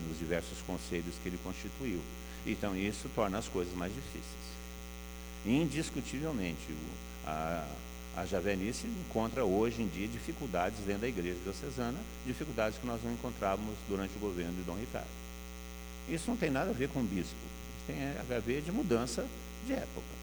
[0.08, 2.00] nos diversos conselhos que ele constituiu.
[2.46, 4.48] Então isso torna as coisas mais difíceis.
[5.46, 6.74] Indiscutivelmente,
[7.26, 7.66] a,
[8.18, 13.12] a Javenice encontra hoje em dia dificuldades dentro da igreja diocesana, dificuldades que nós não
[13.12, 15.06] encontrávamos durante o governo de Dom Ricardo.
[16.08, 17.36] Isso não tem nada a ver com o bispo,
[17.86, 19.24] tem a ver de mudança
[19.66, 20.18] de época.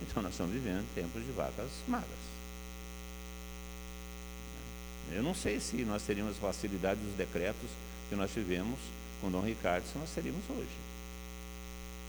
[0.00, 2.08] Então nós estamos vivendo tempos de vacas magras.
[5.12, 7.68] Eu não sei se nós teríamos facilidade dos decretos
[8.08, 8.78] que nós tivemos
[9.20, 10.76] com Dom Ricardo, se nós teríamos hoje.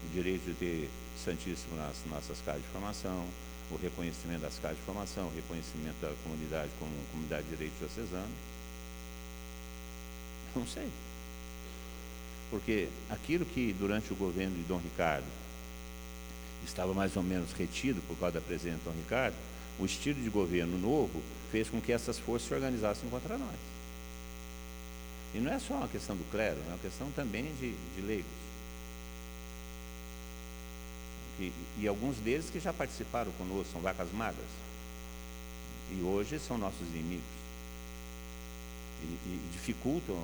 [0.05, 0.89] O direito de ter
[1.23, 3.25] Santíssimo nas nossas casas de formação,
[3.71, 8.33] o reconhecimento das casas de formação, o reconhecimento da comunidade como comunidade de direito diocesano.
[10.55, 10.89] Não sei.
[12.49, 15.25] Porque aquilo que durante o governo de Dom Ricardo
[16.65, 19.35] estava mais ou menos retido por causa da presença de Dom Ricardo,
[19.79, 23.55] o estilo de governo novo fez com que essas forças se organizassem contra nós.
[25.33, 28.25] E não é só uma questão do clero, é uma questão também de, de leigos.
[31.39, 34.47] E, e alguns deles que já participaram conosco, são vacas magras.
[35.91, 37.23] E hoje são nossos inimigos.
[39.03, 40.21] E, e dificultam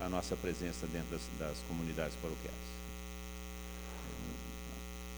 [0.00, 2.76] a nossa presença dentro das, das comunidades paroquiais.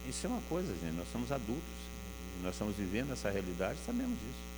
[0.08, 1.62] Isso é uma coisa, gente, nós somos adultos,
[2.42, 4.48] nós estamos vivendo essa realidade, sabemos disso.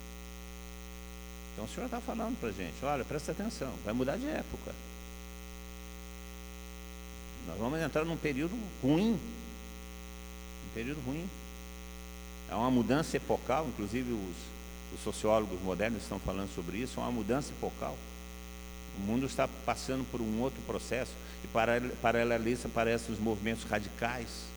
[1.53, 4.73] Então o Senhor está falando para a gente, olha, presta atenção, vai mudar de época.
[7.47, 9.19] Nós vamos entrar num período ruim.
[10.73, 11.27] Período ruim.
[12.49, 17.11] É uma mudança epocal, inclusive os, os sociólogos modernos estão falando sobre isso, é uma
[17.11, 17.97] mudança epocal.
[18.97, 21.11] O mundo está passando por um outro processo,
[21.43, 21.47] e
[22.01, 24.51] paralelo a isso aparecem os movimentos radicais.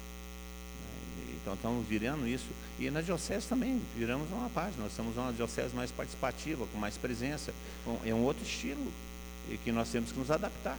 [1.44, 2.46] Então estamos virando isso.
[2.78, 4.82] E na diocese também, viramos uma página.
[4.82, 7.52] Nós estamos uma diocese mais participativa, com mais presença.
[8.04, 8.90] É um outro estilo
[9.50, 10.78] e que nós temos que nos adaptar.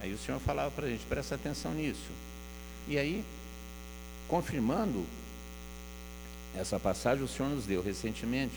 [0.00, 2.10] Aí o Senhor falava para a gente, presta atenção nisso.
[2.88, 3.22] E aí,
[4.28, 5.04] confirmando
[6.56, 8.54] essa passagem, o Senhor nos deu recentemente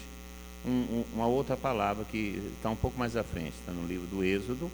[0.65, 4.07] um, um, uma outra palavra que está um pouco mais à frente, está no livro
[4.07, 4.71] do Êxodo,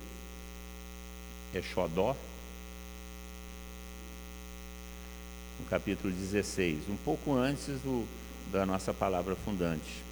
[1.55, 2.15] é Xodó,
[5.59, 8.07] no capítulo 16, um pouco antes do,
[8.51, 10.06] da nossa palavra fundante.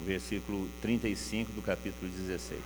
[0.00, 2.60] O versículo 35 do capítulo 16.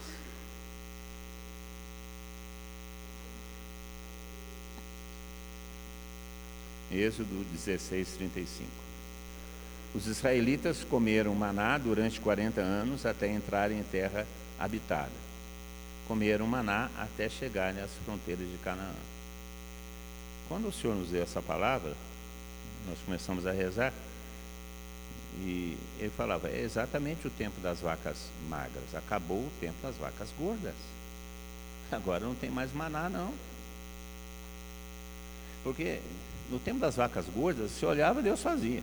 [6.92, 8.68] Êxodo 16, 35.
[9.94, 14.26] Os israelitas comeram maná durante 40 anos até entrarem em terra
[14.58, 15.10] habitada.
[16.06, 18.92] Comeram maná até chegarem às fronteiras de Canaã.
[20.48, 21.94] Quando o Senhor nos deu essa palavra,
[22.88, 23.92] nós começamos a rezar,
[25.38, 28.16] e ele falava: é exatamente o tempo das vacas
[28.48, 28.94] magras.
[28.94, 30.74] Acabou o tempo das vacas gordas.
[31.90, 33.32] Agora não tem mais maná, não.
[35.62, 36.00] Porque
[36.50, 38.82] no tempo das vacas gordas, se olhava, Deus fazia.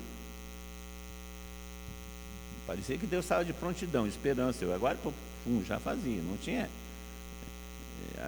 [2.65, 4.63] Parecia que Deus estava de prontidão, esperança.
[4.63, 4.97] Eu agora,
[5.43, 6.21] pum, já fazia.
[6.21, 6.69] Não tinha.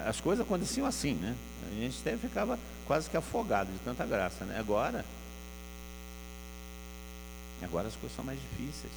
[0.06, 1.36] As coisas aconteciam assim, né?
[1.70, 4.58] A gente até ficava quase que afogado de tanta graça, né?
[4.58, 5.04] Agora,
[7.64, 8.92] agora as coisas são mais difíceis.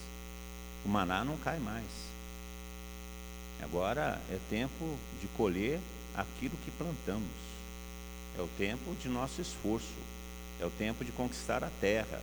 [0.85, 1.85] O maná não cai mais.
[3.61, 5.79] Agora é tempo de colher
[6.15, 7.29] aquilo que plantamos.
[8.37, 9.87] É o tempo de nosso esforço.
[10.59, 12.21] É o tempo de conquistar a terra.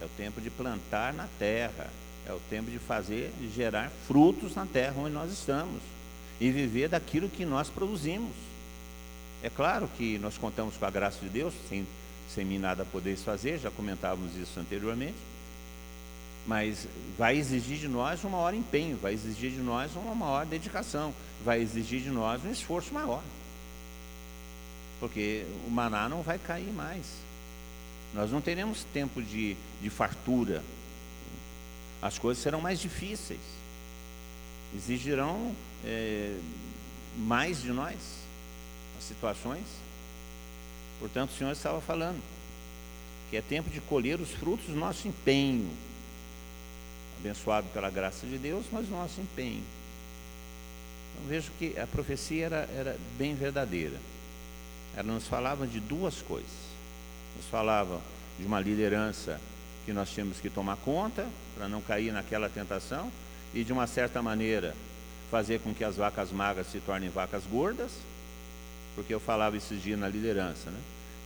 [0.00, 1.90] É o tempo de plantar na terra.
[2.26, 5.80] É o tempo de fazer, de gerar frutos na terra onde nós estamos.
[6.40, 8.34] E viver daquilo que nós produzimos.
[9.42, 11.86] É claro que nós contamos com a graça de Deus, sem,
[12.28, 15.14] sem mim nada podeis fazer, já comentávamos isso anteriormente.
[16.46, 16.86] Mas
[17.18, 21.12] vai exigir de nós um maior empenho, vai exigir de nós uma maior dedicação,
[21.44, 23.22] vai exigir de nós um esforço maior.
[25.00, 27.04] Porque o maná não vai cair mais.
[28.14, 30.62] Nós não teremos tempo de, de fartura.
[32.00, 33.40] As coisas serão mais difíceis.
[34.74, 35.54] Exigirão
[35.84, 36.38] é,
[37.16, 37.96] mais de nós
[38.98, 39.64] as situações.
[40.98, 42.22] Portanto, o Senhor estava falando
[43.30, 45.70] que é tempo de colher os frutos do nosso empenho.
[47.18, 49.62] Abençoado pela graça de Deus, mas nosso empenho.
[51.14, 53.96] Então, vejo que a profecia era, era bem verdadeira.
[54.96, 56.66] Ela nos falava de duas coisas
[57.36, 58.00] nos falava
[58.38, 59.40] de uma liderança
[59.84, 61.26] que nós tínhamos que tomar conta
[61.56, 63.12] para não cair naquela tentação
[63.54, 64.74] e de uma certa maneira
[65.30, 67.92] fazer com que as vacas magras se tornem vacas gordas,
[68.94, 70.78] porque eu falava esses dias na liderança, né?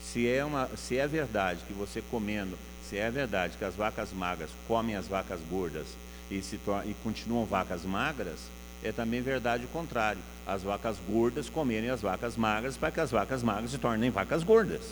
[0.03, 2.59] Se é, uma, se é verdade que você comendo,
[2.90, 5.87] se é verdade que as vacas magras comem as vacas gordas
[6.29, 8.40] e, se e continuam vacas magras,
[8.83, 10.20] é também verdade o contrário.
[10.44, 14.42] As vacas gordas comerem as vacas magras para que as vacas magras se tornem vacas
[14.42, 14.83] gordas.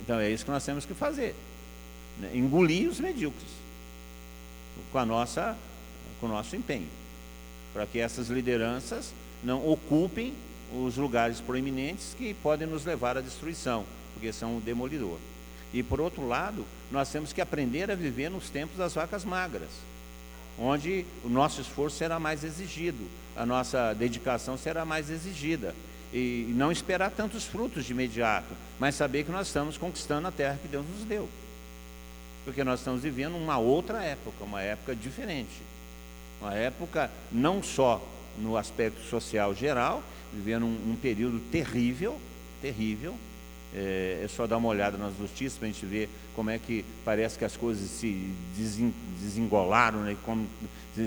[0.00, 1.34] Então é isso que nós temos que fazer.
[2.18, 2.30] Né?
[2.34, 3.50] Engolir os medíocres
[4.90, 5.54] com, a nossa,
[6.18, 6.88] com o nosso empenho.
[7.74, 9.12] Para que essas lideranças
[9.44, 10.32] não ocupem
[10.72, 13.84] os lugares proeminentes que podem nos levar à destruição,
[14.14, 15.18] porque são um demolidor.
[15.72, 19.70] E por outro lado, nós temos que aprender a viver nos tempos das vacas magras,
[20.58, 25.74] onde o nosso esforço será mais exigido, a nossa dedicação será mais exigida,
[26.12, 30.58] e não esperar tantos frutos de imediato, mas saber que nós estamos conquistando a terra
[30.62, 31.28] que Deus nos deu.
[32.44, 35.50] Porque nós estamos vivendo uma outra época, uma época diferente.
[36.40, 38.00] Uma época não só
[38.38, 40.02] no aspecto social geral,
[40.32, 42.20] vivendo um, um período terrível,
[42.62, 43.16] terrível.
[43.74, 46.84] É, é, só dar uma olhada nas notícias para a gente ver como é que
[47.04, 48.32] parece que as coisas se
[49.20, 50.46] desengolaram, né, como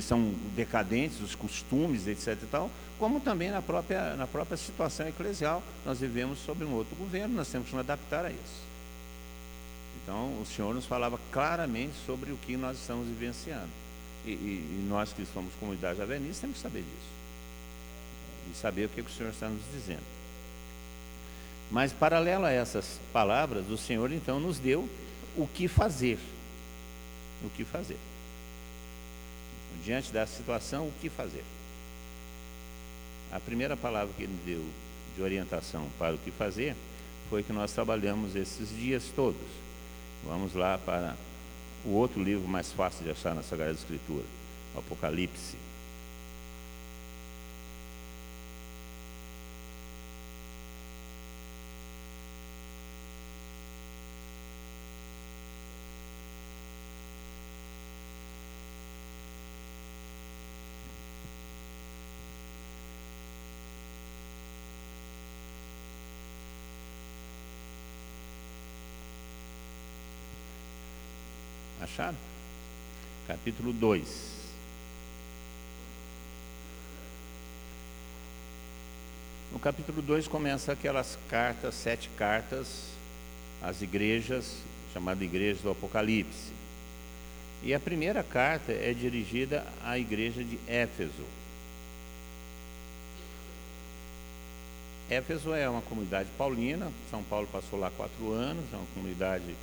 [0.04, 2.38] são decadentes, os costumes, etc.
[2.44, 2.70] E tal,
[3.00, 7.48] como também na própria, na própria situação eclesial, nós vivemos sob um outro governo, nós
[7.48, 8.70] temos que nos adaptar a isso.
[10.04, 13.70] Então, o Senhor nos falava claramente sobre o que nós estamos vivenciando.
[14.26, 17.10] E, e, e nós que somos comunidade javenista temos que saber disso.
[18.52, 20.19] E saber o que o Senhor está nos dizendo.
[21.72, 24.90] Mas, paralelo a essas palavras, o Senhor então nos deu
[25.38, 26.18] o que fazer.
[27.44, 27.98] O que fazer.
[29.86, 31.44] diante da situação, o que fazer.
[33.32, 34.66] A primeira palavra que ele deu
[35.16, 36.76] de orientação para o que fazer
[37.30, 39.48] foi que nós trabalhamos esses dias todos.
[40.26, 41.16] Vamos lá para
[41.86, 44.26] o outro livro mais fácil de achar na Sagrada Escritura,
[44.76, 45.56] o Apocalipse.
[73.60, 74.08] Capítulo 2.
[79.52, 82.86] No capítulo 2 começa aquelas cartas, sete cartas
[83.62, 84.60] às igrejas,
[84.94, 86.54] chamada igreja do Apocalipse.
[87.62, 91.26] E a primeira carta é dirigida à igreja de Éfeso.
[95.10, 99.54] Éfeso é uma comunidade paulina, São Paulo passou lá quatro anos, é uma comunidade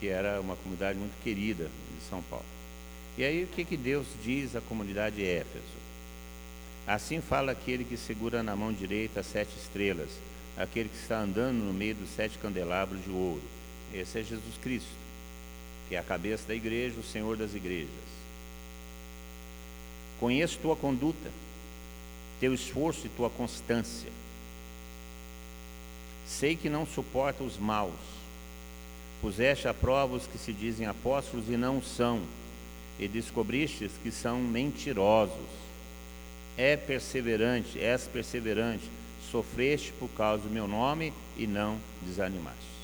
[0.00, 2.53] que era uma comunidade muito querida de São Paulo.
[3.16, 5.64] E aí o que, que Deus diz à comunidade de Éfeso?
[6.86, 10.10] Assim fala aquele que segura na mão direita as sete estrelas,
[10.56, 13.42] aquele que está andando no meio dos sete candelabros de ouro.
[13.92, 14.88] Esse é Jesus Cristo,
[15.88, 17.88] que é a cabeça da igreja, o Senhor das igrejas.
[20.18, 21.30] Conheço tua conduta,
[22.40, 24.10] teu esforço e tua constância.
[26.26, 28.14] Sei que não suporta os maus
[29.24, 32.20] Puseste a prova os que se dizem apóstolos e não são,
[32.98, 35.64] e descobristes que são mentirosos.
[36.56, 38.88] É perseverante, és perseverante,
[39.30, 42.74] sofreste por causa do meu nome e não desanimaste.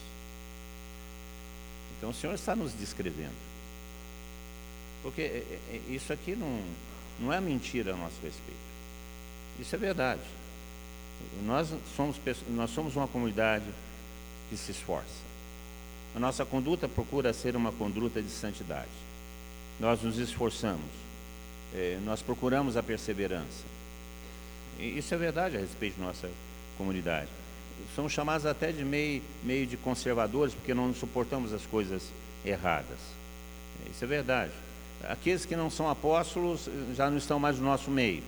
[1.96, 3.50] Então o Senhor está nos descrevendo.
[5.02, 6.62] Porque é, é, é, isso aqui não,
[7.20, 8.70] não é mentira a nosso respeito.
[9.60, 10.22] Isso é verdade.
[11.44, 12.16] Nós somos,
[12.48, 13.66] nós somos uma comunidade
[14.48, 15.30] que se esforça.
[16.16, 18.88] A nossa conduta procura ser uma conduta de santidade.
[19.80, 20.90] Nós nos esforçamos,
[21.74, 23.64] eh, nós procuramos a perseverança.
[24.78, 26.30] E isso é verdade a respeito de nossa
[26.76, 27.28] comunidade.
[27.94, 32.02] Somos chamados até de meio, meio de conservadores, porque não suportamos as coisas
[32.44, 32.98] erradas.
[33.90, 34.52] Isso é verdade.
[35.08, 38.22] Aqueles que não são apóstolos já não estão mais no nosso meio.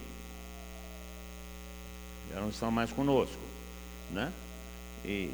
[2.32, 3.40] Já não estão mais conosco.
[4.10, 4.32] Né?
[5.04, 5.30] E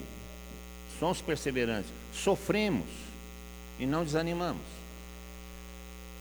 [0.99, 2.89] somos perseverantes, sofremos
[3.79, 4.78] e não desanimamos.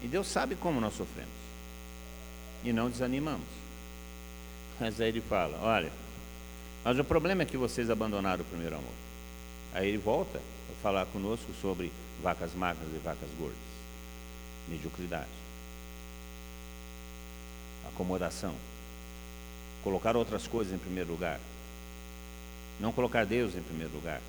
[0.04, 1.32] E Deus sabe como nós sofremos.
[2.64, 3.48] E não desanimamos.
[4.80, 5.92] Mas aí ele fala: olha,
[6.84, 8.94] mas o problema é que vocês abandonaram o primeiro amor.
[9.74, 13.58] Aí ele volta a falar conosco sobre vacas magras e vacas gordas,
[14.68, 15.28] mediocridade,
[17.94, 18.56] acomodação,
[19.84, 21.40] colocar outras coisas em primeiro lugar,
[22.80, 24.22] não colocar Deus em primeiro lugar.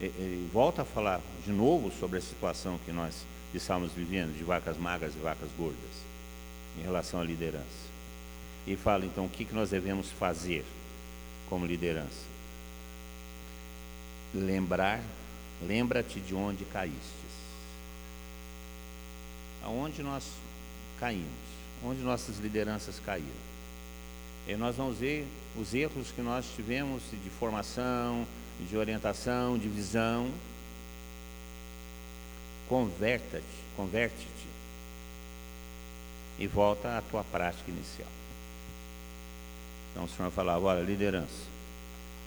[0.00, 4.76] Ele volta a falar de novo sobre a situação que nós estamos vivendo de vacas
[4.76, 6.06] magras e vacas gordas
[6.78, 7.86] em relação à liderança.
[8.66, 10.64] E fala então o que, que nós devemos fazer
[11.48, 12.26] como liderança.
[14.34, 15.00] Lembrar,
[15.66, 17.00] lembra-te de onde caístes.
[19.62, 20.24] Aonde nós
[20.98, 21.26] caímos,
[21.84, 23.46] onde nossas lideranças caíram.
[24.46, 28.26] E nós vamos ver os erros que nós tivemos de formação,
[28.60, 30.30] de orientação, de visão.
[32.68, 33.44] Converta-te,
[33.76, 34.46] converte-te
[36.38, 38.08] e volta à tua prática inicial.
[39.92, 41.46] Então o Senhor falava, olha, liderança,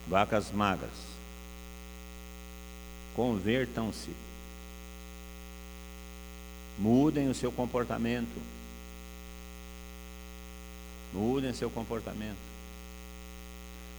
[0.07, 0.89] vacas magras,
[3.15, 4.09] convertam-se,
[6.77, 8.41] mudem o seu comportamento,
[11.13, 12.49] mudem o seu comportamento.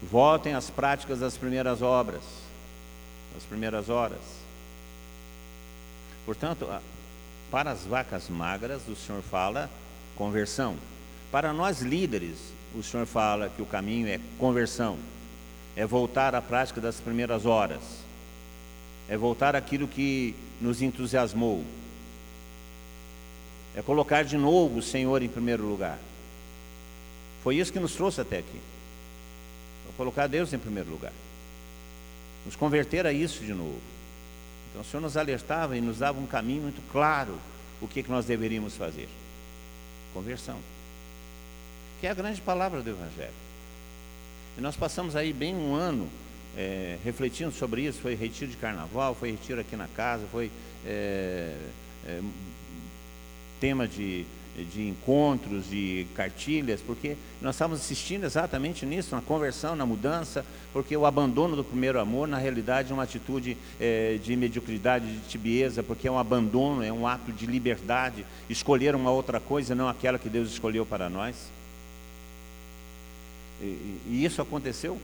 [0.03, 2.23] Voltem às práticas das primeiras obras,
[3.35, 4.40] das primeiras horas.
[6.31, 6.69] Portanto,
[7.51, 9.69] para as vacas magras, o Senhor fala
[10.15, 10.77] conversão.
[11.33, 12.37] Para nós líderes,
[12.73, 14.97] o Senhor fala que o caminho é conversão,
[15.75, 17.83] é voltar à prática das primeiras horas,
[19.09, 21.65] é voltar àquilo que nos entusiasmou,
[23.75, 25.99] é colocar de novo o Senhor em primeiro lugar.
[27.43, 28.61] Foi isso que nos trouxe até aqui
[29.97, 31.13] colocar Deus em primeiro lugar.
[32.47, 33.81] Nos converter a isso de novo.
[34.71, 37.39] Então o Senhor nos alertava e nos dava um caminho muito claro
[37.81, 39.09] o que, que nós deveríamos fazer.
[40.15, 40.59] Conversão.
[42.01, 43.33] Que é a grande palavra do Evangelho.
[44.57, 46.09] E nós passamos aí bem um ano
[46.57, 50.51] é, refletindo sobre isso, foi retiro de carnaval, foi retiro aqui na casa, foi
[50.85, 51.55] é,
[52.07, 52.21] é,
[53.61, 54.27] tema de
[54.57, 60.97] de encontros, de cartilhas, porque nós estávamos assistindo exatamente nisso, na conversão, na mudança, porque
[60.97, 65.83] o abandono do primeiro amor, na realidade, é uma atitude é, de mediocridade, de tibieza,
[65.83, 70.19] porque é um abandono, é um ato de liberdade, escolher uma outra coisa, não aquela
[70.19, 71.37] que Deus escolheu para nós.
[73.61, 74.99] E, e isso aconteceu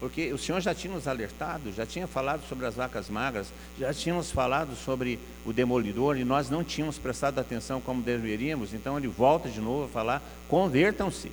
[0.00, 3.92] porque o Senhor já tinha nos alertado, já tinha falado sobre as vacas magras, já
[3.92, 9.08] tínhamos falado sobre o demolidor e nós não tínhamos prestado atenção como deveríamos, então ele
[9.08, 11.32] volta de novo a falar: convertam-se.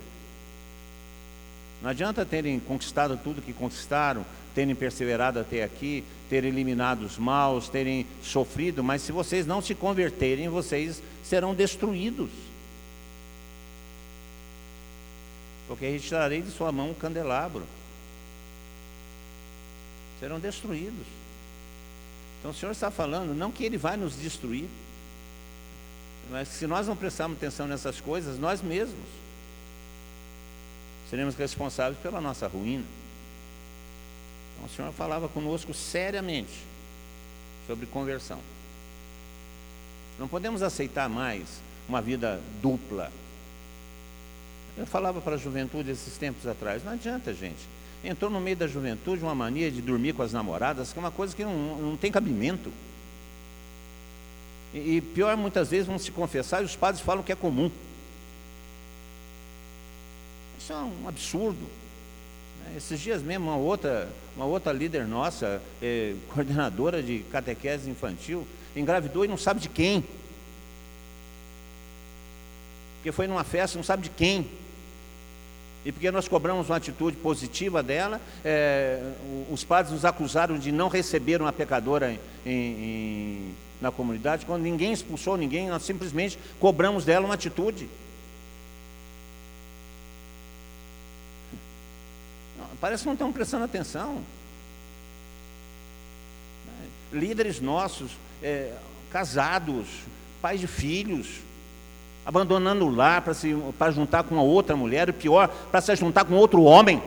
[1.80, 7.68] Não adianta terem conquistado tudo que conquistaram, terem perseverado até aqui, terem eliminado os maus,
[7.68, 12.30] terem sofrido, mas se vocês não se converterem, vocês serão destruídos.
[15.68, 17.64] Porque retirarei de sua mão um candelabro
[20.20, 21.06] serão destruídos.
[22.38, 24.68] Então o Senhor está falando, não que Ele vai nos destruir,
[26.30, 29.08] mas se nós não prestarmos atenção nessas coisas, nós mesmos
[31.08, 32.84] seremos responsáveis pela nossa ruína.
[34.54, 36.64] Então o Senhor falava conosco seriamente
[37.66, 38.40] sobre conversão.
[40.18, 41.46] Não podemos aceitar mais
[41.88, 43.12] uma vida dupla.
[44.76, 48.66] Eu falava para a juventude esses tempos atrás, não adianta, gente entrou no meio da
[48.66, 51.96] juventude uma mania de dormir com as namoradas, que é uma coisa que não, não
[51.96, 52.72] tem cabimento.
[54.72, 57.70] E, e pior, muitas vezes vão se confessar e os padres falam que é comum.
[60.58, 61.66] Isso é um absurdo.
[62.76, 69.24] Esses dias mesmo, uma outra, uma outra líder nossa, é, coordenadora de catequese infantil, engravidou
[69.24, 70.04] e não sabe de quem.
[72.96, 74.50] Porque foi numa festa, não sabe de quem.
[75.86, 79.00] E porque nós cobramos uma atitude positiva dela, é,
[79.48, 82.12] os padres nos acusaram de não receber uma pecadora
[82.44, 87.88] em, em, na comunidade, quando ninguém expulsou ninguém, nós simplesmente cobramos dela uma atitude.
[92.80, 94.24] Parece que não estão prestando atenção.
[97.12, 98.10] Líderes nossos,
[98.42, 98.72] é,
[99.08, 99.86] casados,
[100.42, 101.45] pais de filhos,
[102.26, 105.94] abandonando o lar para se para juntar com uma outra mulher, e pior, para se
[105.94, 107.00] juntar com outro homem.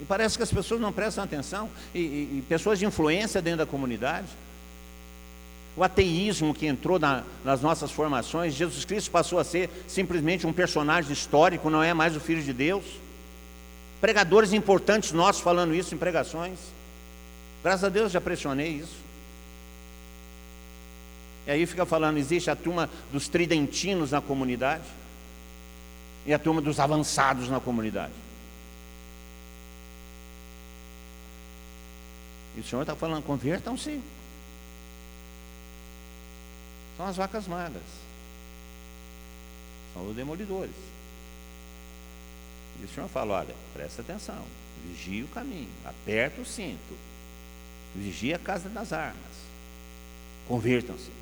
[0.00, 3.58] E parece que as pessoas não prestam atenção, e, e, e pessoas de influência dentro
[3.58, 4.28] da comunidade.
[5.76, 10.52] O ateísmo que entrou na, nas nossas formações, Jesus Cristo passou a ser simplesmente um
[10.52, 12.84] personagem histórico, não é mais o Filho de Deus.
[14.00, 16.58] Pregadores importantes nossos falando isso em pregações.
[17.62, 19.07] Graças a Deus já pressionei isso.
[21.48, 24.84] E aí fica falando, existe a turma dos tridentinos na comunidade
[26.26, 28.12] e a turma dos avançados na comunidade.
[32.54, 33.98] E o Senhor está falando, convertam-se.
[36.98, 37.82] São as vacas magras.
[39.94, 40.76] São os demolidores.
[42.78, 44.44] E o Senhor fala, olha, presta atenção,
[44.84, 46.94] vigie o caminho, aperta o cinto,
[47.96, 49.16] vigie a casa das armas,
[50.46, 51.17] convertam-se.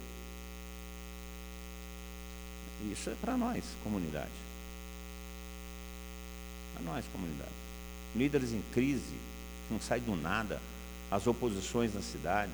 [2.85, 4.31] Isso é para nós, comunidade.
[6.75, 7.51] Para nós, comunidade.
[8.15, 9.17] Líderes em crise,
[9.71, 10.61] não sai do nada,
[11.11, 12.53] as oposições nas cidades.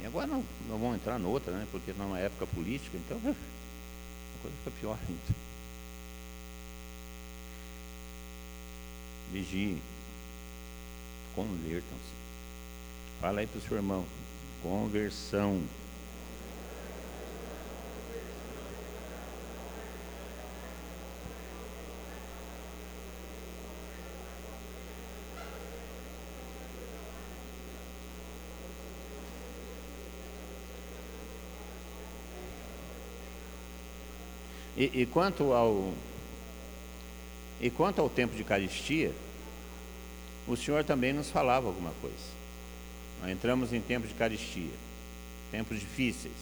[0.00, 1.66] E agora não, não vamos entrar noutra, né?
[1.70, 5.44] Porque não é época política, então a coisa fica pior ainda.
[9.32, 9.80] Vigiem,
[11.34, 12.14] convertam-se.
[13.20, 14.04] Fala aí para o seu irmão,
[14.62, 15.62] conversão.
[34.76, 35.92] E, e, quanto ao
[37.60, 39.12] e quanto ao tempo de caristia,
[40.46, 42.34] o Senhor também nos falava alguma coisa.
[43.20, 44.72] Nós entramos em tempos de caristia,
[45.50, 46.34] tempos difíceis,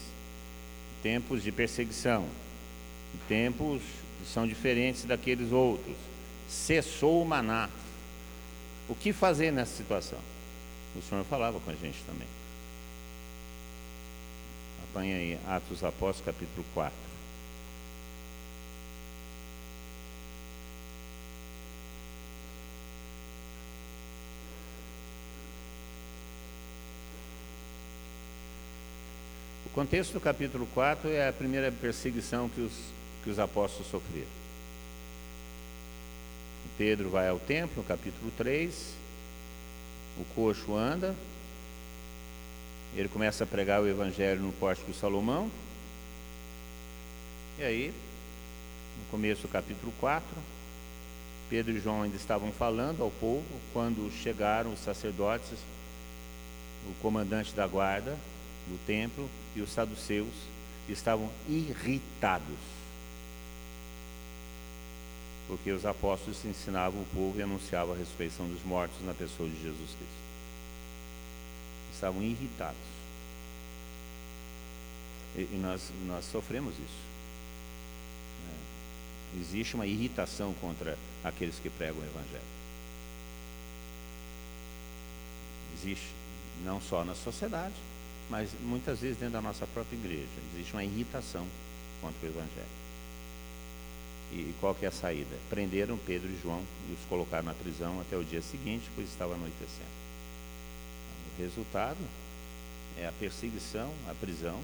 [1.03, 2.27] tempos de perseguição,
[3.29, 3.83] tempos
[4.19, 5.97] que são diferentes daqueles outros.
[6.49, 7.69] Cessou o maná.
[8.89, 10.19] O que fazer nessa situação?
[10.97, 12.29] O Senhor falava com a gente também.
[14.91, 17.12] Apanha aí Atos Apóstolos, capítulo 4.
[29.73, 32.73] O contexto do capítulo 4 é a primeira perseguição que os,
[33.25, 34.29] que os apóstolos sofreram.
[36.77, 38.93] Pedro vai ao templo, no capítulo 3,
[40.19, 41.17] o coxo anda,
[42.95, 45.51] ele começa a pregar o evangelho no pórtico de Salomão.
[47.59, 47.95] E aí,
[48.99, 50.29] no começo do capítulo 4,
[51.49, 55.59] Pedro e João ainda estavam falando ao povo quando chegaram os sacerdotes,
[56.87, 58.19] o comandante da guarda
[58.69, 60.33] do templo e os saduceus
[60.89, 62.59] estavam irritados.
[65.49, 69.57] Porque os apóstolos ensinavam o povo e anunciavam a ressurreição dos mortos na pessoa de
[69.57, 70.23] Jesus Cristo.
[71.93, 72.81] Estavam irritados.
[75.37, 77.03] E, e nós, nós sofremos isso.
[78.47, 79.41] Né?
[79.41, 82.53] Existe uma irritação contra aqueles que pregam o Evangelho.
[85.75, 86.07] Existe,
[86.65, 87.75] não só na sociedade,
[88.33, 91.47] mas muitas vezes dentro da nossa própria igreja existe uma irritação
[92.01, 92.83] contra o Evangelho.
[94.33, 95.37] E qual que é a saída?
[95.51, 99.35] Prenderam Pedro e João e os colocaram na prisão até o dia seguinte, pois estava
[99.35, 99.93] anoitecendo.
[101.39, 101.99] O resultado
[102.97, 104.59] é a perseguição, a prisão.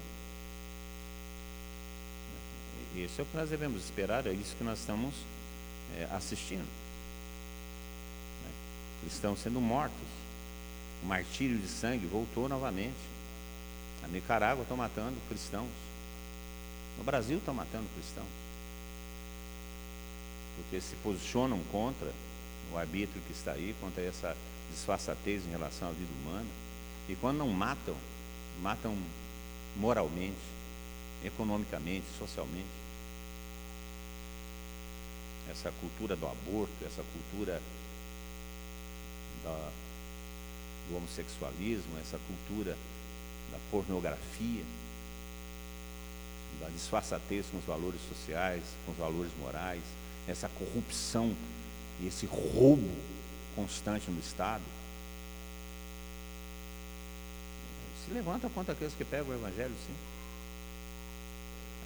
[2.95, 5.13] Isso é o que nós devemos esperar, é isso que nós estamos
[5.95, 6.67] é, assistindo.
[9.01, 10.07] Cristãos sendo mortos.
[11.03, 13.18] O martírio de sangue voltou novamente.
[14.11, 15.69] Nicarágua estão matando cristãos.
[16.97, 18.27] No Brasil estão matando cristãos.
[20.57, 22.11] Porque se posicionam contra
[22.73, 24.35] o arbítrio que está aí, contra essa
[24.71, 26.47] disfarçatez em relação à vida humana.
[27.07, 27.95] E quando não matam,
[28.61, 28.97] matam
[29.75, 30.37] moralmente,
[31.23, 32.67] economicamente, socialmente.
[35.49, 37.61] Essa cultura do aborto, essa cultura
[39.43, 39.71] da,
[40.89, 42.77] do homossexualismo, essa cultura
[43.51, 44.63] da pornografia,
[46.59, 49.81] da disfarçatez com os valores sociais, com os valores morais,
[50.27, 51.35] essa corrupção
[52.01, 52.89] e esse roubo
[53.55, 54.63] constante no Estado.
[58.05, 59.95] Se levanta contra aqueles que pegam o Evangelho, sim.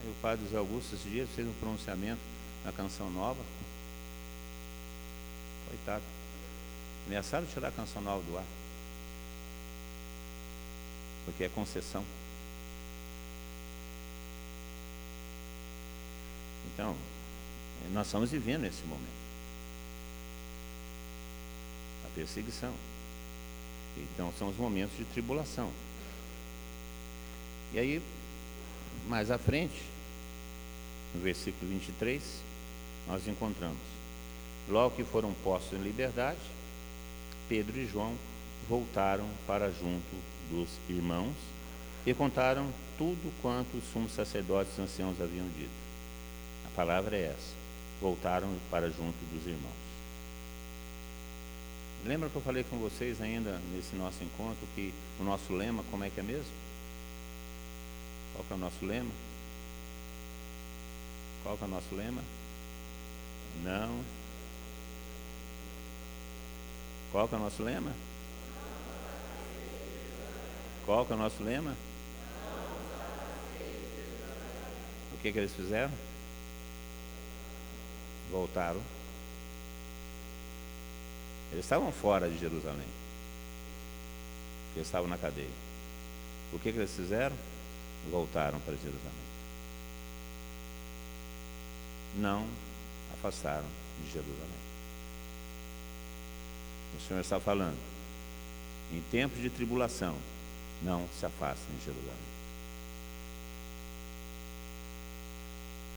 [0.02, 2.22] Aí o padre José Augusto, esses dias, fez um pronunciamento
[2.66, 3.42] na canção nova.
[5.70, 6.04] Coitado.
[7.08, 8.46] Ameaçaram tirar a canção nova do ar
[11.26, 12.04] porque é concessão.
[16.74, 16.96] Então,
[17.92, 19.24] nós estamos vivendo esse momento.
[22.06, 22.74] A perseguição.
[23.98, 25.72] Então, são os momentos de tribulação.
[27.74, 28.02] E aí,
[29.08, 29.82] mais à frente,
[31.14, 32.24] no versículo 23,
[33.08, 33.78] nós encontramos:
[34.70, 36.40] Logo que foram postos em liberdade,
[37.48, 38.16] Pedro e João
[38.68, 40.16] voltaram para junto
[40.50, 41.36] dos irmãos
[42.06, 45.70] e contaram tudo quanto os sumos sacerdotes anciãos haviam dito.
[46.66, 47.54] A palavra é essa:
[48.02, 49.84] voltaram para junto dos irmãos.
[52.06, 56.04] Lembra que eu falei com vocês ainda nesse nosso encontro que o nosso lema, como
[56.04, 56.52] é que é mesmo?
[58.34, 59.12] Qual é o nosso lema?
[61.44, 62.22] Qual é o nosso lema?
[63.64, 64.04] Não.
[67.12, 67.94] Qual é o nosso lema?
[70.86, 71.76] Qual que é o nosso lema?
[75.14, 75.92] O que, que eles fizeram?
[78.30, 78.82] Voltaram.
[81.52, 82.88] Eles estavam fora de Jerusalém.
[84.76, 85.48] Eles estavam na cadeia.
[86.52, 87.36] O que, que eles fizeram?
[88.12, 89.24] Voltaram para Jerusalém.
[92.18, 92.46] Não
[93.14, 93.66] afastaram
[94.04, 94.64] de Jerusalém.
[96.98, 97.78] O Senhor está falando.
[98.92, 100.16] Em tempos de tribulação,
[100.84, 102.34] não se afastem de Jerusalém.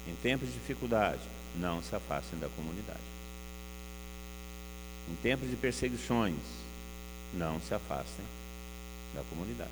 [0.08, 1.22] Em tempos de dificuldade,
[1.56, 3.00] não se afastem da comunidade.
[5.10, 6.38] Em tempos de perseguições,
[7.34, 8.24] não se afastem
[9.14, 9.70] da comunidade.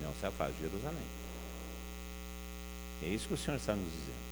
[0.00, 1.06] Não se afastem de Jerusalém.
[3.02, 4.22] É isso que o Senhor está nos dizendo.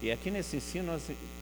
[0.00, 0.92] E aqui nesse ensino,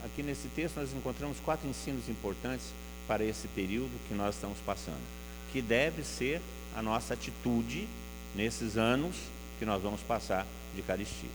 [0.03, 2.67] aqui nesse texto, nós encontramos quatro ensinos importantes
[3.07, 6.41] para esse período que nós estamos passando que deve ser
[6.75, 7.87] a nossa atitude
[8.35, 9.15] nesses anos
[9.59, 10.45] que nós vamos passar
[10.75, 11.29] de caristia.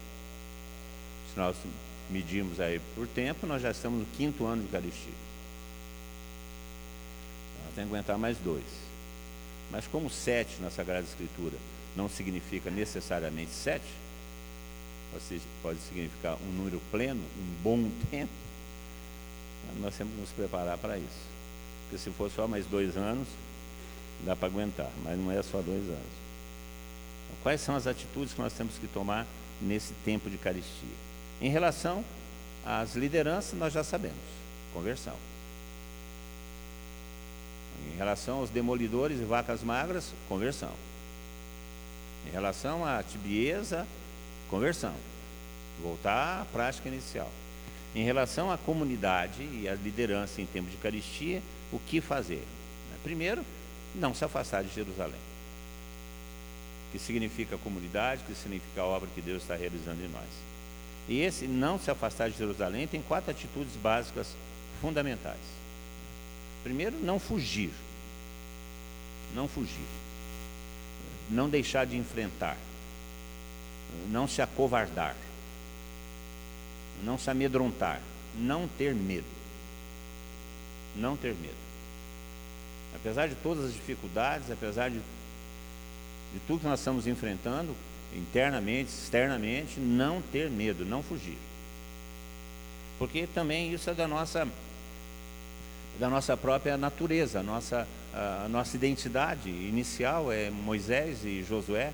[1.33, 1.57] Se nós
[2.11, 5.13] medirmos aí por tempo, nós já estamos no quinto ano de caristia.
[7.65, 8.65] Nós temos que aguentar mais dois.
[9.71, 11.57] Mas como sete na Sagrada Escritura
[11.97, 13.85] não significa necessariamente sete,
[15.63, 18.33] pode significar um número pleno, um bom tempo,
[19.81, 21.33] nós temos que nos preparar para isso.
[21.85, 23.29] Porque se for só mais dois anos,
[24.25, 26.23] dá para aguentar, mas não é só dois anos.
[27.27, 29.27] Então, quais são as atitudes que nós temos que tomar
[29.61, 30.97] nesse tempo de caristia?
[31.41, 32.05] Em relação
[32.65, 34.17] às lideranças, nós já sabemos:
[34.73, 35.15] conversão.
[37.93, 40.71] Em relação aos demolidores e vacas magras, conversão.
[42.27, 43.87] Em relação à tibieza,
[44.49, 44.95] conversão.
[45.83, 47.31] Voltar à prática inicial.
[47.95, 51.43] Em relação à comunidade e à liderança em tempo de Eucaristia,
[51.73, 52.45] o que fazer?
[53.03, 53.45] Primeiro,
[53.95, 55.21] não se afastar de Jerusalém.
[56.91, 60.29] Que significa comunidade, que significa a obra que Deus está realizando em nós.
[61.09, 64.29] E esse não se afastar de Jerusalém tem quatro atitudes básicas
[64.81, 65.41] fundamentais.
[66.63, 67.71] Primeiro, não fugir.
[69.35, 69.87] Não fugir.
[71.31, 72.57] Não deixar de enfrentar.
[74.11, 75.17] Não se acovardar.
[77.03, 78.01] Não se amedrontar.
[78.37, 79.27] Não ter medo.
[80.95, 81.72] Não ter medo.
[82.95, 87.75] Apesar de todas as dificuldades, apesar de, de tudo que nós estamos enfrentando,
[88.15, 91.39] internamente, externamente, não ter medo, não fugir.
[92.99, 94.47] Porque também isso é da nossa,
[95.99, 101.93] da nossa própria natureza, a nossa, a nossa identidade inicial é Moisés e Josué.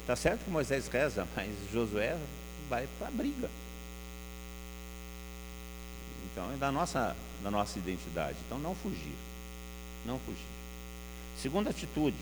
[0.00, 2.16] Está é, certo que Moisés reza, mas Josué
[2.68, 3.50] vai para a briga.
[6.32, 8.36] Então é da nossa, da nossa identidade.
[8.46, 9.14] Então não fugir.
[10.04, 10.38] Não fugir.
[11.40, 12.16] Segunda atitude,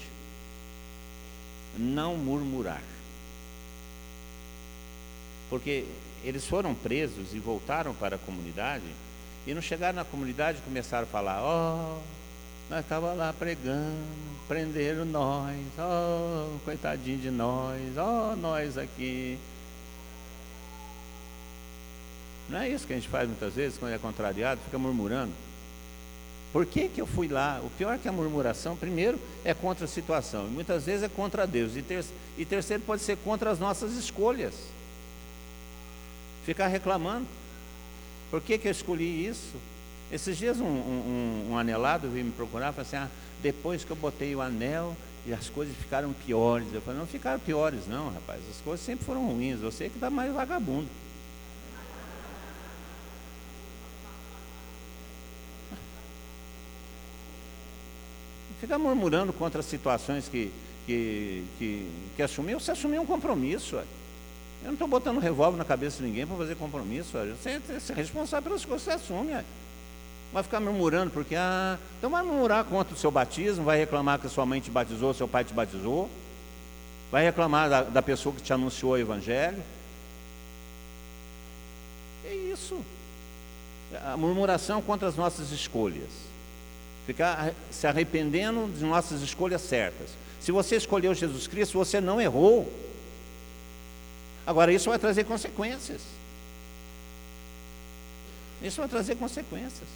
[1.79, 2.83] não murmurar.
[5.49, 5.85] Porque
[6.25, 8.85] eles foram presos e voltaram para a comunidade,
[9.47, 12.03] e não chegaram na comunidade e começaram a falar: Ó, oh,
[12.69, 14.05] nós estávamos lá pregando,
[14.49, 19.39] prenderam nós, ó, oh, coitadinho de nós, ó, oh, nós aqui.
[22.49, 25.33] Não é isso que a gente faz muitas vezes quando é contrariado, fica murmurando.
[26.53, 27.61] Por que, que eu fui lá?
[27.63, 31.47] O pior é que a murmuração, primeiro, é contra a situação, muitas vezes é contra
[31.47, 32.05] Deus, e, ter,
[32.39, 34.55] e terceiro, pode ser contra as nossas escolhas.
[36.45, 37.27] Ficar reclamando.
[38.31, 39.57] Por que, que eu escolhi isso?
[40.11, 43.11] Esses dias um, um, um anelado veio me procurar e falou assim: ah,
[43.43, 46.69] depois que eu botei o anel, e as coisas ficaram piores.
[46.73, 48.41] Eu falei, não ficaram piores, não, rapaz.
[48.49, 49.59] As coisas sempre foram ruins.
[49.59, 50.89] Você que está mais vagabundo.
[58.61, 60.51] Ficar murmurando contra as situações que,
[60.87, 63.77] que, que, que assumiu, você assumiu um compromisso.
[63.77, 63.85] Eu
[64.65, 67.11] não estou botando revólver na cabeça de ninguém para fazer compromisso.
[67.13, 69.37] Você, você é responsável pelas coisas que você assume.
[70.33, 74.29] Vai ficar murmurando, porque, ah, então vai murmurar contra o seu batismo, vai reclamar que
[74.29, 76.11] sua mãe te batizou, seu pai te batizou,
[77.13, 79.63] vai reclamar da, da pessoa que te anunciou o Evangelho.
[82.25, 82.81] É isso.
[84.05, 86.11] A murmuração contra as nossas escolhas
[87.07, 90.11] ficar se arrependendo de nossas escolhas certas.
[90.41, 92.71] Se você escolheu Jesus Cristo, você não errou.
[94.45, 96.03] Agora, isso vai trazer consequências.
[98.61, 99.89] Isso vai trazer consequências.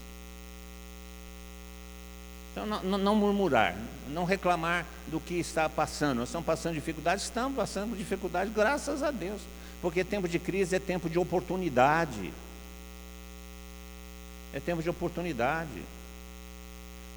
[2.53, 3.77] Então, não, não, murmurar,
[4.09, 6.19] não reclamar do que está passando.
[6.19, 9.41] Nós estamos passando dificuldade, estamos passando dificuldade, graças a Deus.
[9.81, 12.33] Porque tempo de crise é tempo de oportunidade.
[14.53, 15.83] É tempo de oportunidade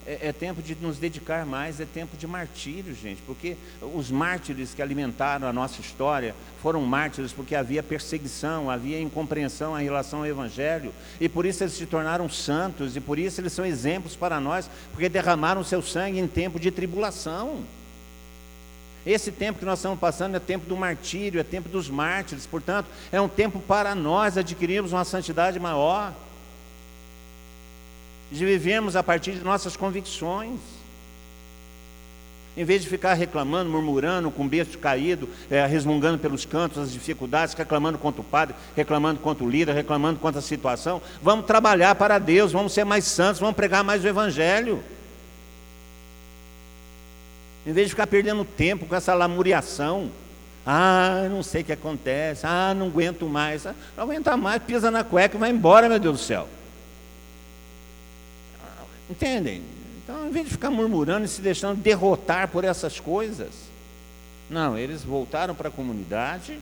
[0.06, 4.74] é, é, tempo de nos dedicar mais, é tempo de martírio, gente, porque os mártires
[4.74, 10.28] que alimentaram a nossa história foram mártires porque havia perseguição, havia incompreensão em relação ao
[10.28, 14.40] Evangelho, e por isso eles se tornaram santos, e por isso eles são exemplos para
[14.40, 17.64] nós, porque derramaram seu sangue em tempo de tribulação.
[19.06, 22.88] Esse tempo que nós estamos passando é tempo do martírio, é tempo dos mártires, portanto,
[23.12, 26.14] é um tempo para nós adquirirmos uma santidade maior
[28.34, 30.60] de vivermos a partir de nossas convicções.
[32.56, 36.92] Em vez de ficar reclamando, murmurando, com o berço caído, é, resmungando pelos cantos as
[36.92, 41.96] dificuldades, reclamando contra o padre, reclamando contra o líder, reclamando contra a situação, vamos trabalhar
[41.96, 44.84] para Deus, vamos ser mais santos, vamos pregar mais o Evangelho.
[47.66, 50.12] Em vez de ficar perdendo tempo com essa lamuriação,
[50.66, 54.92] ah, não sei o que acontece, ah, não aguento mais, ah, não aguenta mais, pisa
[54.92, 56.48] na cueca e vai embora, meu Deus do céu.
[59.10, 59.62] Entendem?
[60.04, 63.52] Então, em vez de ficar murmurando e se deixando derrotar por essas coisas,
[64.50, 66.60] não, eles voltaram para a comunidade,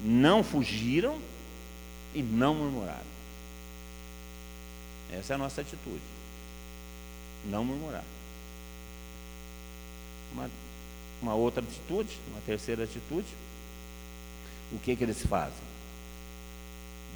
[0.00, 1.18] não fugiram
[2.14, 3.16] e não murmuraram.
[5.12, 6.00] Essa é a nossa atitude.
[7.46, 8.04] Não murmurar.
[10.32, 10.50] Uma,
[11.22, 13.28] uma outra atitude, uma terceira atitude,
[14.72, 15.54] o que, que eles fazem?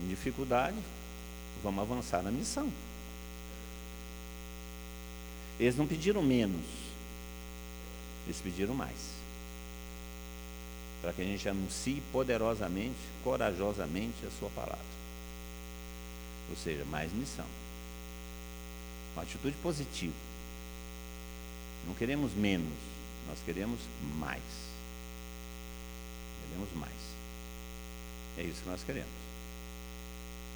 [0.02, 0.76] Em dificuldade,
[1.62, 2.70] vamos avançar na missão.
[5.60, 6.64] Eles não pediram menos,
[8.24, 8.96] eles pediram mais.
[11.02, 14.78] Para que a gente anuncie poderosamente, corajosamente a Sua palavra.
[16.48, 17.44] Ou seja, mais missão.
[19.14, 20.14] Uma atitude positiva.
[21.86, 22.72] Não queremos menos,
[23.28, 23.80] nós queremos
[24.18, 24.42] mais.
[26.42, 26.92] Queremos mais.
[28.38, 29.10] É isso que nós queremos.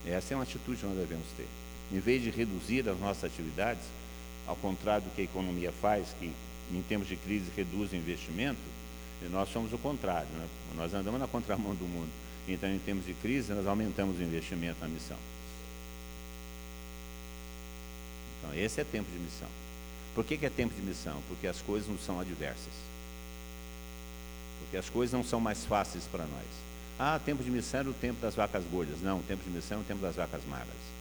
[0.06, 1.46] Essa é uma atitude que nós devemos ter.
[1.92, 3.84] Em vez de reduzir as nossas atividades,
[4.46, 6.32] ao contrário do que a economia faz, que
[6.72, 8.60] em tempos de crise reduz o investimento,
[9.30, 10.28] nós somos o contrário.
[10.28, 10.46] Né?
[10.76, 12.10] Nós andamos na contramão do mundo.
[12.46, 15.16] Então, em tempos de crise, nós aumentamos o investimento na missão.
[18.38, 19.48] Então, esse é tempo de missão.
[20.14, 21.22] Por que, que é tempo de missão?
[21.28, 22.72] Porque as coisas não são adversas.
[24.60, 26.46] Porque as coisas não são mais fáceis para nós.
[26.98, 29.00] Ah, tempo de missão era o tempo das vacas gordas.
[29.00, 30.93] Não, o tempo de missão é o tempo das vacas magras.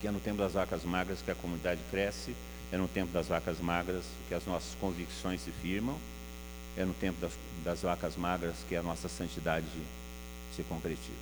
[0.00, 2.34] Porque é no tempo das vacas magras que a comunidade cresce,
[2.72, 5.98] é no tempo das vacas magras que as nossas convicções se firmam,
[6.74, 7.32] é no tempo das,
[7.62, 9.66] das vacas magras que a nossa santidade
[10.56, 11.12] se concretiza.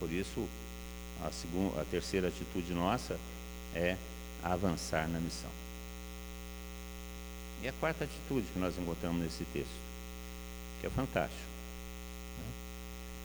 [0.00, 0.48] Por isso,
[1.24, 3.20] a, segunda, a terceira atitude nossa
[3.72, 3.96] é
[4.42, 5.50] avançar na missão.
[7.62, 9.70] E a quarta atitude que nós encontramos nesse texto,
[10.80, 11.40] que é fantástico.
[12.38, 12.52] Né?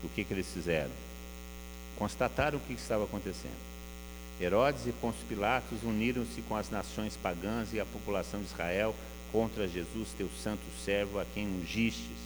[0.04, 1.09] O que, que eles fizeram?
[2.00, 3.60] Constataram o que estava acontecendo.
[4.40, 8.94] Herodes e Pôncio Pilatos uniram-se com as nações pagãs e a população de Israel
[9.30, 12.16] contra Jesus, teu santo servo, a quem ungistes.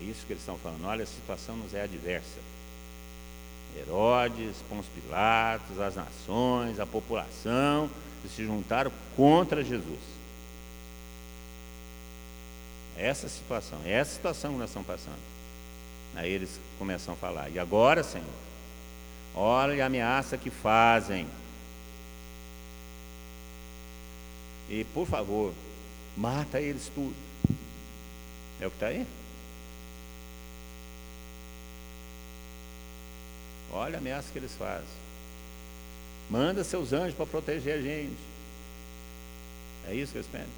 [0.00, 0.84] É isso que eles estão falando.
[0.84, 2.38] Olha, a situação nos é adversa.
[3.76, 7.90] Herodes, Pôncio Pilatos, as nações, a população,
[8.36, 9.98] se juntaram contra Jesus.
[12.96, 15.37] Essa é situação, é essa situação que nós estamos passando.
[16.18, 18.26] Aí eles começam a falar, e agora, Senhor,
[19.36, 21.28] olha a ameaça que fazem.
[24.68, 25.54] E, por favor,
[26.16, 27.14] mata eles tudo.
[28.60, 29.06] É o que está aí?
[33.72, 34.88] Olha a ameaça que eles fazem.
[36.28, 38.18] Manda seus anjos para proteger a gente.
[39.86, 40.48] É isso que eles pedem?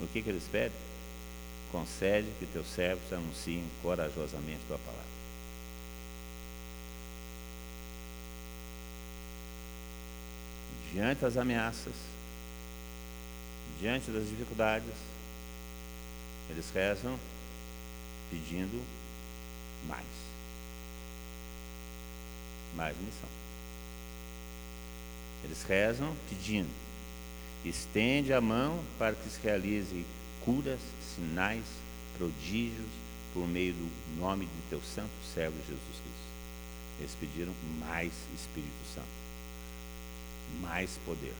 [0.00, 0.83] O que, que eles pedem?
[1.74, 5.02] Concede que teus servos anunciem corajosamente tua palavra.
[10.92, 11.94] Diante das ameaças,
[13.80, 14.94] diante das dificuldades,
[16.48, 17.18] eles rezam
[18.30, 18.80] pedindo
[19.88, 20.06] mais.
[22.76, 23.28] Mais missão.
[25.42, 26.70] Eles rezam pedindo.
[27.64, 30.06] Estende a mão para que se realize
[30.44, 30.80] curas,
[31.14, 31.64] sinais,
[32.18, 32.88] prodígios
[33.32, 36.24] por meio do nome de teu santo servo Jesus Cristo.
[37.00, 39.06] Eles pediram mais Espírito Santo,
[40.60, 41.34] mais poder,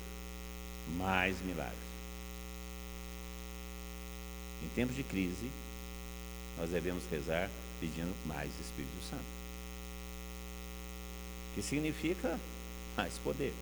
[0.97, 1.79] mais milagres.
[4.65, 5.51] Em tempos de crise,
[6.59, 7.51] nós devemos rezar
[7.81, 9.23] pedindo mais Espírito Santo.
[11.55, 12.39] Que significa
[12.97, 13.53] mais poder.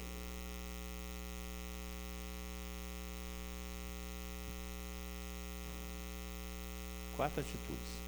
[7.17, 8.03] Quatro atitudes.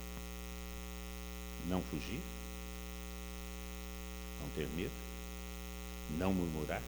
[1.69, 2.21] Não fugir,
[4.41, 4.93] não ter medo,
[6.19, 6.83] não murmurar,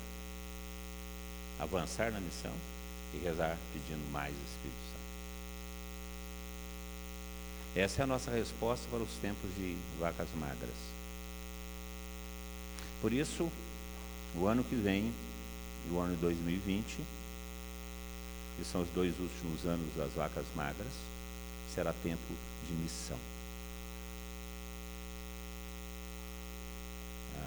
[1.59, 2.53] avançar na missão
[3.15, 5.07] e rezar pedindo mais Espírito Santo.
[7.75, 10.77] Essa é a nossa resposta para os tempos de vacas magras.
[13.01, 13.51] Por isso,
[14.35, 15.13] o ano que vem,
[15.91, 16.99] o ano 2020,
[18.57, 20.93] que são os dois últimos anos das vacas magras,
[21.75, 22.35] será tempo
[22.67, 23.19] de missão.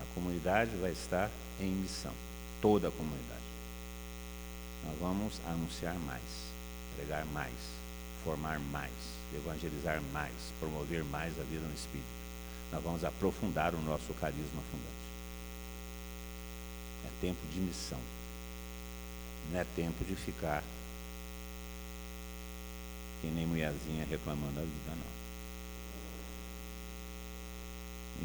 [0.01, 2.13] A comunidade vai estar em missão,
[2.61, 3.39] toda a comunidade.
[4.86, 6.24] Nós vamos anunciar mais,
[6.95, 7.53] pregar mais,
[8.24, 12.07] formar mais evangelizar mais, promover mais a vida no Espírito.
[12.72, 15.09] Nós vamos aprofundar o nosso carisma fundante.
[17.05, 17.99] É tempo de missão.
[19.51, 20.63] Não é tempo de ficar
[23.22, 25.20] que nem mulherzinha reclamando a vida, não.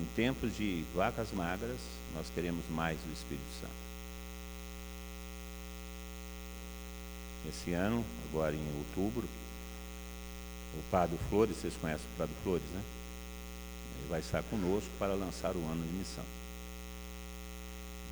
[0.02, 1.78] Em tempos de vacas magras,
[2.14, 3.84] nós queremos mais do Espírito Santo.
[7.48, 9.28] Esse ano, agora em outubro,
[10.76, 12.82] o Prado Flores, vocês conhecem o Prado Flores, né?
[13.98, 16.24] Ele vai estar conosco para lançar o ano de missão.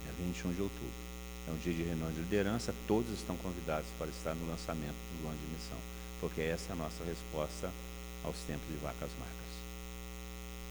[0.08, 1.01] É 21 de outubro.
[1.48, 5.28] É um dia de reunião de liderança, todos estão convidados para estar no lançamento do
[5.28, 5.78] ano de missão,
[6.20, 7.70] porque essa é a nossa resposta
[8.24, 9.52] aos tempos de vacas magras.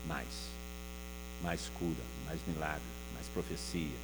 [0.07, 0.27] Mais,
[1.43, 2.81] mais cura, mais milagre,
[3.13, 3.97] mais profecia,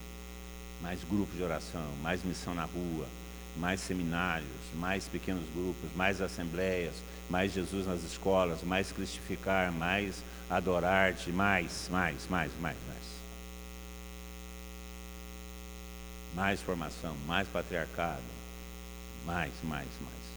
[0.82, 3.08] mais grupos de oração, mais missão na rua,
[3.56, 6.96] mais seminários, mais pequenos grupos, mais assembleias,
[7.30, 13.17] mais Jesus nas escolas, mais cristificar, mais adorar-te, mais, mais, mais, mais, mais.
[16.38, 18.22] Mais formação, mais patriarcado,
[19.26, 20.28] mais, mais, mais.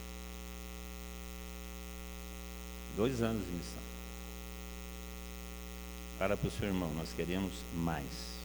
[2.96, 3.82] Dois anos de missão.
[6.18, 8.40] Para para o seu irmão, nós queremos mais.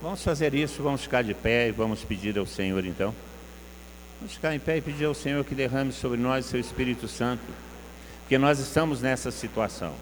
[0.00, 3.12] Vamos fazer isso, vamos ficar de pé e vamos pedir ao Senhor então.
[4.20, 7.40] Vamos ficar em pé e pedir ao Senhor que derrame sobre nós seu Espírito Santo,
[8.20, 9.94] porque nós estamos nessa situação.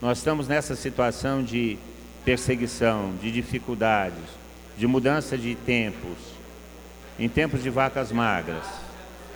[0.00, 1.76] Nós estamos nessa situação de
[2.24, 4.22] perseguição, de dificuldades,
[4.78, 6.18] de mudança de tempos,
[7.18, 8.64] em tempos de vacas magras.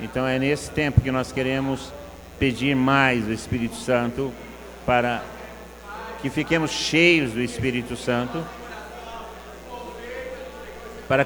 [0.01, 1.93] Então é nesse tempo que nós queremos
[2.39, 4.33] pedir mais do Espírito Santo
[4.87, 5.20] para
[6.22, 8.41] que fiquemos cheios do Espírito Santo